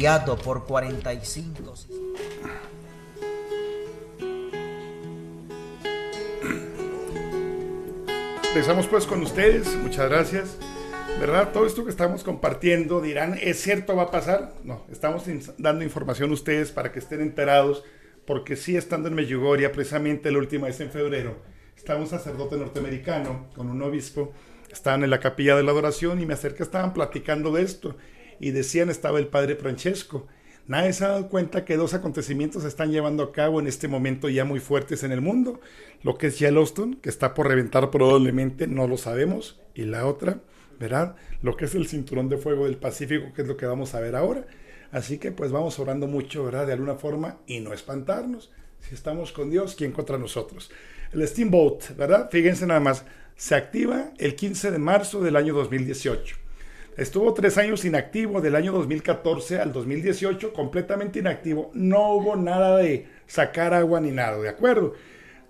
por 0.42 0.64
45. 0.64 1.74
Empezamos 8.48 8.86
pues 8.86 9.06
con 9.06 9.22
ustedes, 9.22 9.76
muchas 9.76 10.08
gracias. 10.08 10.58
¿Verdad? 11.20 11.52
Todo 11.52 11.66
esto 11.66 11.84
que 11.84 11.90
estamos 11.90 12.24
compartiendo 12.24 13.02
dirán, 13.02 13.38
¿es 13.40 13.60
cierto 13.60 13.94
va 13.94 14.04
a 14.04 14.10
pasar? 14.10 14.54
No, 14.64 14.86
estamos 14.90 15.24
dando 15.58 15.84
información 15.84 16.30
a 16.30 16.34
ustedes 16.34 16.72
para 16.72 16.90
que 16.90 16.98
estén 16.98 17.20
enterados, 17.20 17.84
porque 18.24 18.56
sí 18.56 18.76
estando 18.76 19.08
en 19.08 19.14
Medjugorje, 19.14 19.68
precisamente 19.68 20.30
la 20.30 20.38
última 20.38 20.68
vez 20.68 20.80
en 20.80 20.90
febrero, 20.90 21.36
estaba 21.76 22.00
un 22.00 22.06
sacerdote 22.06 22.56
norteamericano 22.56 23.48
con 23.54 23.68
un 23.68 23.82
obispo, 23.82 24.32
estaban 24.72 25.04
en 25.04 25.10
la 25.10 25.20
capilla 25.20 25.54
de 25.54 25.62
la 25.62 25.70
adoración 25.70 26.20
y 26.20 26.26
me 26.26 26.34
acerqué, 26.34 26.62
estaban 26.62 26.94
platicando 26.94 27.52
de 27.52 27.62
esto 27.62 27.94
y 28.42 28.50
decían 28.50 28.90
estaba 28.90 29.20
el 29.20 29.28
padre 29.28 29.54
Francesco. 29.54 30.26
Nadie 30.66 30.92
se 30.92 31.04
ha 31.04 31.08
dado 31.08 31.28
cuenta 31.28 31.64
que 31.64 31.76
dos 31.76 31.94
acontecimientos 31.94 32.62
se 32.62 32.68
están 32.68 32.90
llevando 32.90 33.22
a 33.22 33.32
cabo 33.32 33.60
en 33.60 33.68
este 33.68 33.86
momento 33.86 34.28
ya 34.28 34.44
muy 34.44 34.58
fuertes 34.58 35.04
en 35.04 35.12
el 35.12 35.20
mundo. 35.20 35.60
Lo 36.02 36.18
que 36.18 36.26
es 36.26 36.40
Yellowstone, 36.40 36.98
que 37.00 37.08
está 37.08 37.34
por 37.34 37.46
reventar 37.46 37.90
probablemente, 37.90 38.66
no 38.66 38.88
lo 38.88 38.96
sabemos. 38.96 39.60
Y 39.74 39.82
la 39.84 40.06
otra, 40.06 40.40
¿verdad? 40.80 41.14
Lo 41.40 41.56
que 41.56 41.66
es 41.66 41.74
el 41.76 41.86
cinturón 41.86 42.28
de 42.28 42.36
fuego 42.36 42.64
del 42.64 42.78
Pacífico, 42.78 43.32
que 43.32 43.42
es 43.42 43.48
lo 43.48 43.56
que 43.56 43.66
vamos 43.66 43.94
a 43.94 44.00
ver 44.00 44.16
ahora. 44.16 44.44
Así 44.90 45.18
que 45.18 45.30
pues 45.30 45.52
vamos 45.52 45.78
orando 45.78 46.08
mucho, 46.08 46.44
¿verdad? 46.44 46.66
De 46.66 46.72
alguna 46.72 46.96
forma 46.96 47.38
y 47.46 47.60
no 47.60 47.72
espantarnos. 47.72 48.50
Si 48.80 48.94
estamos 48.94 49.30
con 49.30 49.50
Dios, 49.50 49.76
¿quién 49.76 49.92
contra 49.92 50.18
nosotros? 50.18 50.72
El 51.12 51.26
Steamboat, 51.26 51.96
¿verdad? 51.96 52.28
Fíjense 52.28 52.66
nada 52.66 52.80
más, 52.80 53.04
se 53.36 53.54
activa 53.54 54.12
el 54.18 54.34
15 54.34 54.72
de 54.72 54.78
marzo 54.78 55.20
del 55.20 55.36
año 55.36 55.54
2018. 55.54 56.42
Estuvo 56.96 57.32
tres 57.32 57.56
años 57.56 57.86
inactivo, 57.86 58.42
del 58.42 58.54
año 58.54 58.70
2014 58.72 59.60
al 59.60 59.72
2018, 59.72 60.52
completamente 60.52 61.20
inactivo. 61.20 61.70
No 61.72 62.12
hubo 62.12 62.36
nada 62.36 62.76
de 62.76 63.06
sacar 63.26 63.72
agua 63.72 63.98
ni 63.98 64.10
nada, 64.10 64.38
¿de 64.38 64.50
acuerdo? 64.50 64.92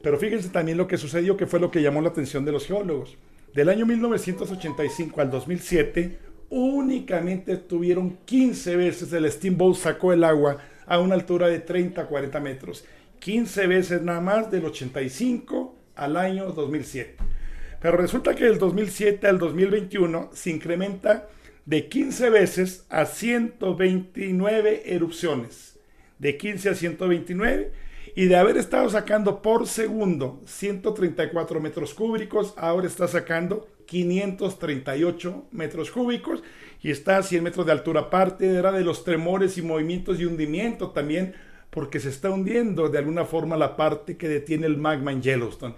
Pero 0.02 0.18
fíjense 0.18 0.50
también 0.50 0.78
lo 0.78 0.87
que 0.87 0.98
sucedió, 0.98 1.37
que 1.37 1.48
fue 1.48 1.59
lo 1.59 1.72
que 1.72 1.83
llamó 1.83 2.00
la 2.00 2.11
atención 2.11 2.44
de 2.44 2.52
los 2.52 2.66
geólogos. 2.66 3.16
Del 3.55 3.70
año 3.70 3.87
1985 3.87 5.20
al 5.20 5.31
2007, 5.33 6.18
únicamente 6.50 7.57
tuvieron 7.57 8.18
15 8.24 8.76
veces 8.76 9.12
el 9.12 9.31
Steamboat 9.31 9.76
sacó 9.76 10.12
el 10.12 10.22
agua 10.22 10.59
a 10.87 11.00
una 11.00 11.14
altura 11.14 11.48
de 11.48 11.59
30 11.59 12.07
40 12.07 12.38
metros. 12.38 12.85
15 13.18 13.66
veces 13.66 14.02
nada 14.02 14.20
más 14.20 14.48
del 14.48 14.64
85 14.66 15.74
al 15.96 16.16
año 16.16 16.52
2007. 16.52 17.16
Pero 17.82 17.96
resulta 17.96 18.36
que 18.36 18.44
del 18.44 18.58
2007 18.58 19.26
al 19.26 19.40
2021 19.40 20.30
se 20.32 20.50
incrementa 20.50 21.28
de 21.66 21.88
15 21.88 22.30
veces 22.30 22.86
a 22.88 23.06
129 23.06 24.94
erupciones. 24.94 25.80
De 26.20 26.36
15 26.36 26.70
a 26.70 26.74
129. 26.76 27.72
Y 28.14 28.26
de 28.26 28.36
haber 28.36 28.56
estado 28.56 28.88
sacando 28.88 29.42
por 29.42 29.66
segundo 29.66 30.40
134 30.46 31.60
metros 31.60 31.94
cúbicos, 31.94 32.54
ahora 32.56 32.86
está 32.86 33.08
sacando 33.08 33.66
538 33.86 35.46
metros 35.50 35.90
cúbicos 35.90 36.42
y 36.82 36.90
está 36.90 37.16
a 37.16 37.22
100 37.22 37.42
metros 37.42 37.66
de 37.66 37.72
altura. 37.72 38.02
Aparte 38.02 38.46
era 38.46 38.70
de 38.70 38.84
los 38.84 39.02
tremores 39.02 39.58
y 39.58 39.62
movimientos 39.62 40.20
y 40.20 40.26
hundimiento 40.26 40.90
también, 40.90 41.34
porque 41.70 42.00
se 42.00 42.10
está 42.10 42.30
hundiendo 42.30 42.90
de 42.90 42.98
alguna 42.98 43.24
forma 43.24 43.56
la 43.56 43.76
parte 43.76 44.16
que 44.16 44.28
detiene 44.28 44.66
el 44.66 44.76
magma 44.76 45.10
en 45.10 45.22
Yellowstone. 45.22 45.74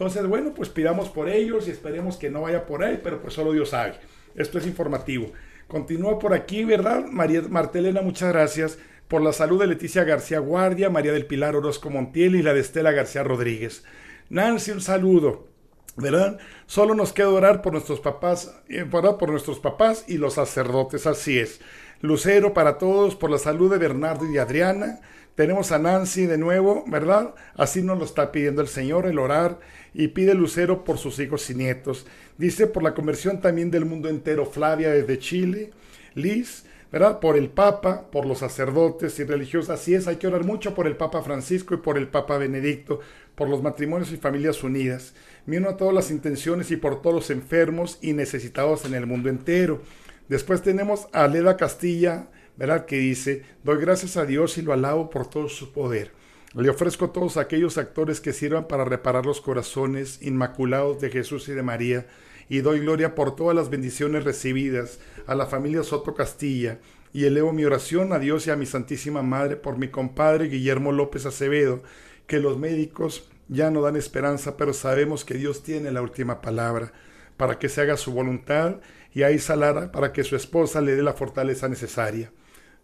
Entonces, 0.00 0.26
bueno, 0.26 0.54
pues 0.54 0.70
pidamos 0.70 1.10
por 1.10 1.28
ellos 1.28 1.68
y 1.68 1.72
esperemos 1.72 2.16
que 2.16 2.30
no 2.30 2.40
vaya 2.40 2.64
por 2.64 2.82
ahí, 2.82 2.98
pero 3.04 3.20
pues 3.20 3.34
solo 3.34 3.52
Dios 3.52 3.68
sabe. 3.68 3.96
Esto 4.34 4.56
es 4.56 4.66
informativo. 4.66 5.30
Continúa 5.68 6.18
por 6.18 6.32
aquí, 6.32 6.64
¿verdad? 6.64 7.04
María 7.04 7.42
Martelena, 7.42 8.00
muchas 8.00 8.32
gracias 8.32 8.78
por 9.08 9.20
la 9.20 9.34
salud 9.34 9.60
de 9.60 9.66
Leticia 9.66 10.04
García 10.04 10.38
Guardia, 10.38 10.88
María 10.88 11.12
del 11.12 11.26
Pilar 11.26 11.54
Orozco 11.54 11.90
Montiel 11.90 12.34
y 12.34 12.42
la 12.42 12.54
de 12.54 12.60
Estela 12.60 12.92
García 12.92 13.24
Rodríguez. 13.24 13.84
Nancy, 14.30 14.70
un 14.70 14.80
saludo. 14.80 15.49
¿Verdad? 15.96 16.38
Solo 16.66 16.94
nos 16.94 17.12
queda 17.12 17.30
orar 17.30 17.62
por 17.62 17.72
nuestros 17.72 18.00
papás, 18.00 18.54
eh, 18.68 18.84
por 18.84 19.30
nuestros 19.30 19.58
papás 19.58 20.04
y 20.06 20.18
los 20.18 20.34
sacerdotes, 20.34 21.06
así 21.06 21.38
es. 21.38 21.60
Lucero 22.00 22.54
para 22.54 22.78
todos, 22.78 23.16
por 23.16 23.30
la 23.30 23.38
salud 23.38 23.70
de 23.70 23.78
Bernardo 23.78 24.30
y 24.30 24.38
Adriana. 24.38 25.00
Tenemos 25.34 25.72
a 25.72 25.78
Nancy 25.78 26.26
de 26.26 26.38
nuevo, 26.38 26.84
¿verdad? 26.86 27.34
Así 27.54 27.82
nos 27.82 27.98
lo 27.98 28.04
está 28.04 28.32
pidiendo 28.32 28.62
el 28.62 28.68
Señor, 28.68 29.06
el 29.06 29.18
orar 29.18 29.58
y 29.94 30.08
pide 30.08 30.34
Lucero 30.34 30.84
por 30.84 30.98
sus 30.98 31.18
hijos 31.18 31.48
y 31.50 31.54
nietos. 31.54 32.06
Dice 32.38 32.66
por 32.66 32.82
la 32.82 32.94
conversión 32.94 33.40
también 33.40 33.70
del 33.70 33.84
mundo 33.84 34.08
entero, 34.08 34.46
Flavia 34.46 34.90
desde 34.90 35.18
Chile, 35.18 35.70
Liz, 36.14 36.64
¿verdad? 36.90 37.20
Por 37.20 37.36
el 37.36 37.50
Papa, 37.50 38.10
por 38.10 38.26
los 38.26 38.38
sacerdotes 38.38 39.18
y 39.18 39.24
religiosos. 39.24 39.70
Así 39.70 39.94
es, 39.94 40.06
hay 40.06 40.16
que 40.16 40.26
orar 40.26 40.44
mucho 40.44 40.74
por 40.74 40.86
el 40.86 40.96
Papa 40.96 41.22
Francisco 41.22 41.74
y 41.74 41.78
por 41.78 41.98
el 41.98 42.08
Papa 42.08 42.38
Benedicto, 42.38 43.00
por 43.34 43.48
los 43.48 43.62
matrimonios 43.62 44.12
y 44.12 44.16
familias 44.16 44.62
unidas. 44.62 45.14
Miro 45.46 45.68
a 45.68 45.76
todas 45.76 45.94
las 45.94 46.10
intenciones 46.10 46.70
y 46.70 46.76
por 46.76 47.00
todos 47.00 47.14
los 47.14 47.30
enfermos 47.30 47.98
y 48.02 48.12
necesitados 48.12 48.84
en 48.84 48.94
el 48.94 49.06
mundo 49.06 49.28
entero. 49.28 49.82
Después 50.28 50.62
tenemos 50.62 51.08
a 51.12 51.26
Leda 51.26 51.56
Castilla, 51.56 52.28
¿verdad? 52.56 52.86
Que 52.86 52.98
dice, 52.98 53.42
doy 53.64 53.78
gracias 53.80 54.16
a 54.16 54.26
Dios 54.26 54.58
y 54.58 54.62
lo 54.62 54.72
alabo 54.72 55.10
por 55.10 55.28
todo 55.28 55.48
su 55.48 55.72
poder. 55.72 56.12
Le 56.54 56.68
ofrezco 56.68 57.10
todos 57.10 57.36
aquellos 57.36 57.78
actores 57.78 58.20
que 58.20 58.32
sirvan 58.32 58.66
para 58.66 58.84
reparar 58.84 59.24
los 59.24 59.40
corazones 59.40 60.20
inmaculados 60.20 61.00
de 61.00 61.10
Jesús 61.10 61.48
y 61.48 61.52
de 61.52 61.62
María, 61.62 62.06
y 62.50 62.60
doy 62.60 62.80
gloria 62.80 63.14
por 63.14 63.34
todas 63.34 63.56
las 63.56 63.70
bendiciones 63.70 64.24
recibidas 64.24 64.98
a 65.26 65.34
la 65.34 65.46
familia 65.46 65.82
Soto 65.82 66.14
Castilla, 66.14 66.80
y 67.12 67.24
elevo 67.24 67.52
mi 67.52 67.64
oración 67.64 68.12
a 68.12 68.18
Dios 68.18 68.46
y 68.46 68.50
a 68.50 68.56
mi 68.56 68.66
Santísima 68.66 69.22
Madre 69.22 69.56
por 69.56 69.78
mi 69.78 69.88
compadre 69.88 70.48
Guillermo 70.48 70.92
López 70.92 71.24
Acevedo, 71.24 71.82
que 72.26 72.40
los 72.40 72.58
médicos 72.58 73.30
ya 73.48 73.70
no 73.70 73.80
dan 73.80 73.96
esperanza, 73.96 74.56
pero 74.56 74.74
sabemos 74.74 75.24
que 75.24 75.34
Dios 75.34 75.62
tiene 75.62 75.90
la 75.92 76.02
última 76.02 76.42
palabra, 76.42 76.92
para 77.38 77.58
que 77.58 77.68
se 77.68 77.80
haga 77.80 77.96
su 77.96 78.12
voluntad, 78.12 78.80
y 79.14 79.22
a 79.22 79.30
Isa 79.30 79.56
Lara 79.56 79.90
para 79.90 80.12
que 80.12 80.24
su 80.24 80.36
esposa 80.36 80.80
le 80.80 80.94
dé 80.94 81.02
la 81.02 81.14
fortaleza 81.14 81.68
necesaria. 81.68 82.30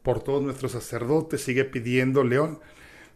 Por 0.03 0.23
todos 0.23 0.43
nuestros 0.43 0.73
sacerdotes 0.73 1.43
sigue 1.43 1.65
pidiendo 1.65 2.25
León 2.25 2.61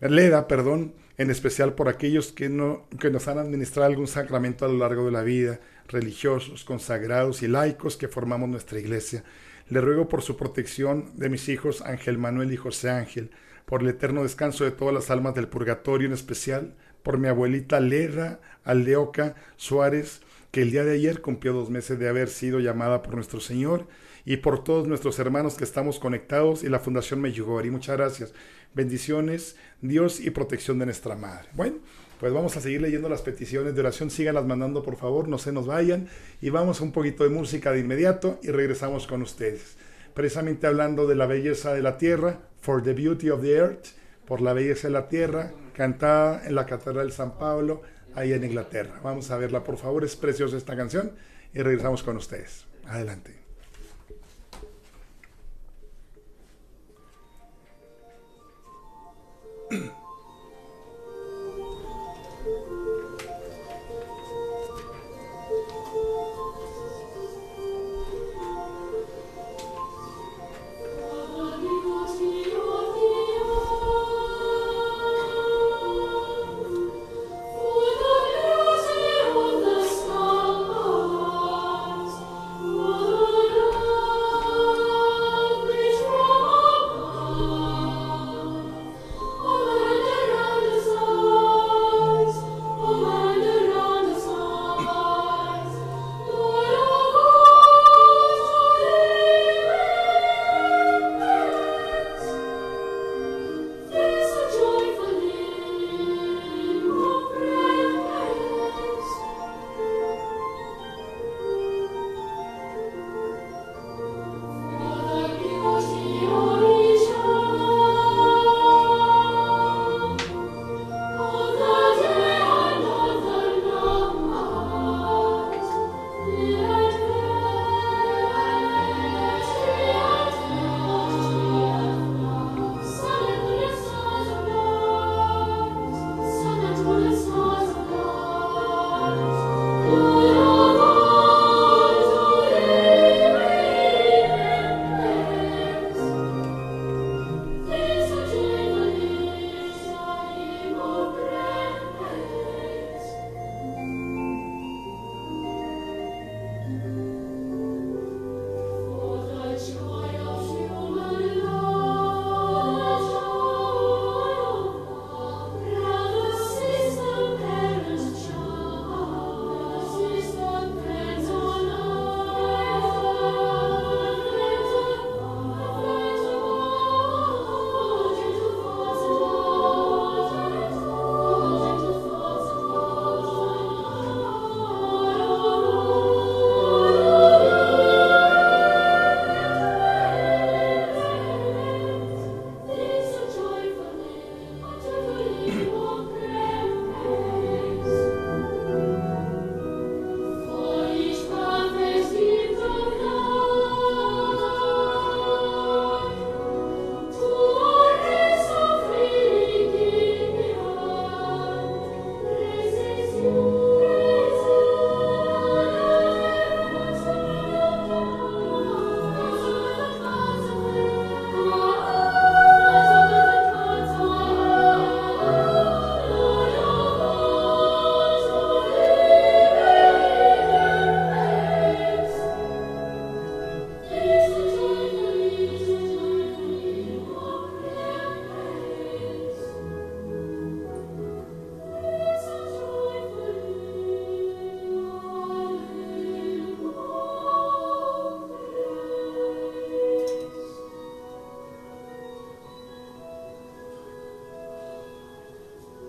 Leda, 0.01 0.49
perdón, 0.49 0.95
en 1.19 1.31
especial 1.31 1.75
por 1.75 1.89
aquellos 1.89 2.33
que, 2.33 2.49
no, 2.49 2.87
que 2.99 3.11
nos 3.11 3.29
han 3.29 3.39
administrado 3.39 3.89
algún 3.89 4.07
sacramento 4.07 4.65
a 4.65 4.69
lo 4.69 4.79
largo 4.79 5.07
de 5.07 5.13
la 5.13 5.23
vida, 5.23 5.61
religiosos, 5.89 6.65
consagrados 6.65 7.43
y 7.43 7.49
laicos 7.49 7.97
que 7.97 8.09
formamos 8.09 8.49
nuestra 8.49 8.79
iglesia. 8.79 9.25
Le 9.69 9.81
ruego 9.81 10.09
por 10.09 10.23
su 10.23 10.37
protección 10.37 11.11
de 11.17 11.29
mis 11.29 11.49
hijos 11.49 11.83
Ángel 11.83 12.19
Manuel 12.19 12.53
y 12.53 12.57
José 12.57 12.91
Ángel, 12.91 13.31
por 13.67 13.83
el 13.83 13.89
eterno 13.89 14.23
descanso 14.23 14.65
de 14.65 14.73
todas 14.73 14.95
las 14.95 15.11
almas 15.11 15.35
del 15.35 15.49
purgatorio, 15.49 16.09
en 16.09 16.15
especial 16.15 16.75
por 17.03 17.19
mi 17.19 17.29
abuelita 17.29 17.81
Leda 17.81 18.41
Aldeoca 18.65 19.37
Suárez, 19.57 20.23
que 20.51 20.63
el 20.63 20.71
día 20.71 20.85
de 20.85 20.95
ayer 20.95 21.21
cumplió 21.21 21.53
dos 21.53 21.71
meses 21.71 21.99
de 21.99 22.09
haber 22.09 22.29
sido 22.29 22.59
llamada 22.59 23.03
por 23.03 23.15
nuestro 23.15 23.41
Señor, 23.41 23.87
y 24.25 24.39
por 24.39 24.65
todos 24.65 24.87
nuestros 24.87 25.19
hermanos 25.19 25.55
que 25.55 25.65
estamos 25.65 25.99
conectados 25.99 26.63
y 26.63 26.69
la 26.69 26.79
Fundación 26.79 27.21
Meyugori. 27.21 27.71
Muchas 27.71 27.97
gracias. 27.97 28.35
Bendiciones, 28.75 29.57
Dios 29.81 30.21
y 30.21 30.31
protección 30.31 30.79
de 30.79 30.87
nuestra 30.87 31.17
Madre. 31.17 31.49
Bueno, 31.55 31.79
pues 32.21 32.33
vamos 32.33 32.57
a 32.57 32.61
seguir 32.61 32.83
leyendo 32.83 33.09
las 33.09 33.23
peticiones 33.23 33.75
de 33.75 33.81
oración. 33.81 34.11
Síganlas 34.11 34.47
mandando, 34.47 34.83
por 34.83 34.97
favor, 34.97 35.27
no 35.27 35.39
se 35.39 35.53
nos 35.53 35.67
vayan. 35.67 36.09
Y 36.41 36.51
vamos 36.51 36.81
a 36.81 36.85
un 36.85 36.93
poquito 36.93 37.25
de 37.25 37.31
música 37.31 37.73
de 37.73 37.81
inmediato 37.81 38.39
y 38.43 38.51
regresamos 38.51 39.07
con 39.07 39.23
ustedes. 39.23 39.77
Precisamente 40.15 40.67
hablando 40.67 41.07
de 41.07 41.15
la 41.15 41.27
belleza 41.27 41.73
de 41.73 41.83
la 41.83 41.97
tierra, 41.97 42.41
For 42.61 42.83
the 42.83 42.93
Beauty 42.93 43.31
of 43.31 43.41
the 43.41 43.53
Earth, 43.53 43.87
por 44.27 44.41
la 44.41 44.53
belleza 44.53 44.89
de 44.89 44.93
la 44.93 45.09
tierra, 45.09 45.53
cantada 45.75 46.47
en 46.47 46.55
la 46.55 46.67
Catedral 46.67 47.09
de 47.09 47.15
San 47.15 47.39
Pablo, 47.39 47.83
ahí 48.15 48.33
en 48.33 48.45
Inglaterra. 48.45 49.01
Vamos 49.03 49.31
a 49.31 49.39
verla, 49.39 49.65
por 49.65 49.79
favor, 49.79 50.05
es 50.05 50.15
preciosa 50.15 50.57
esta 50.57 50.77
canción 50.77 51.13
y 51.55 51.61
regresamos 51.63 52.03
con 52.03 52.17
ustedes. 52.17 52.67
Adelante. 52.87 53.40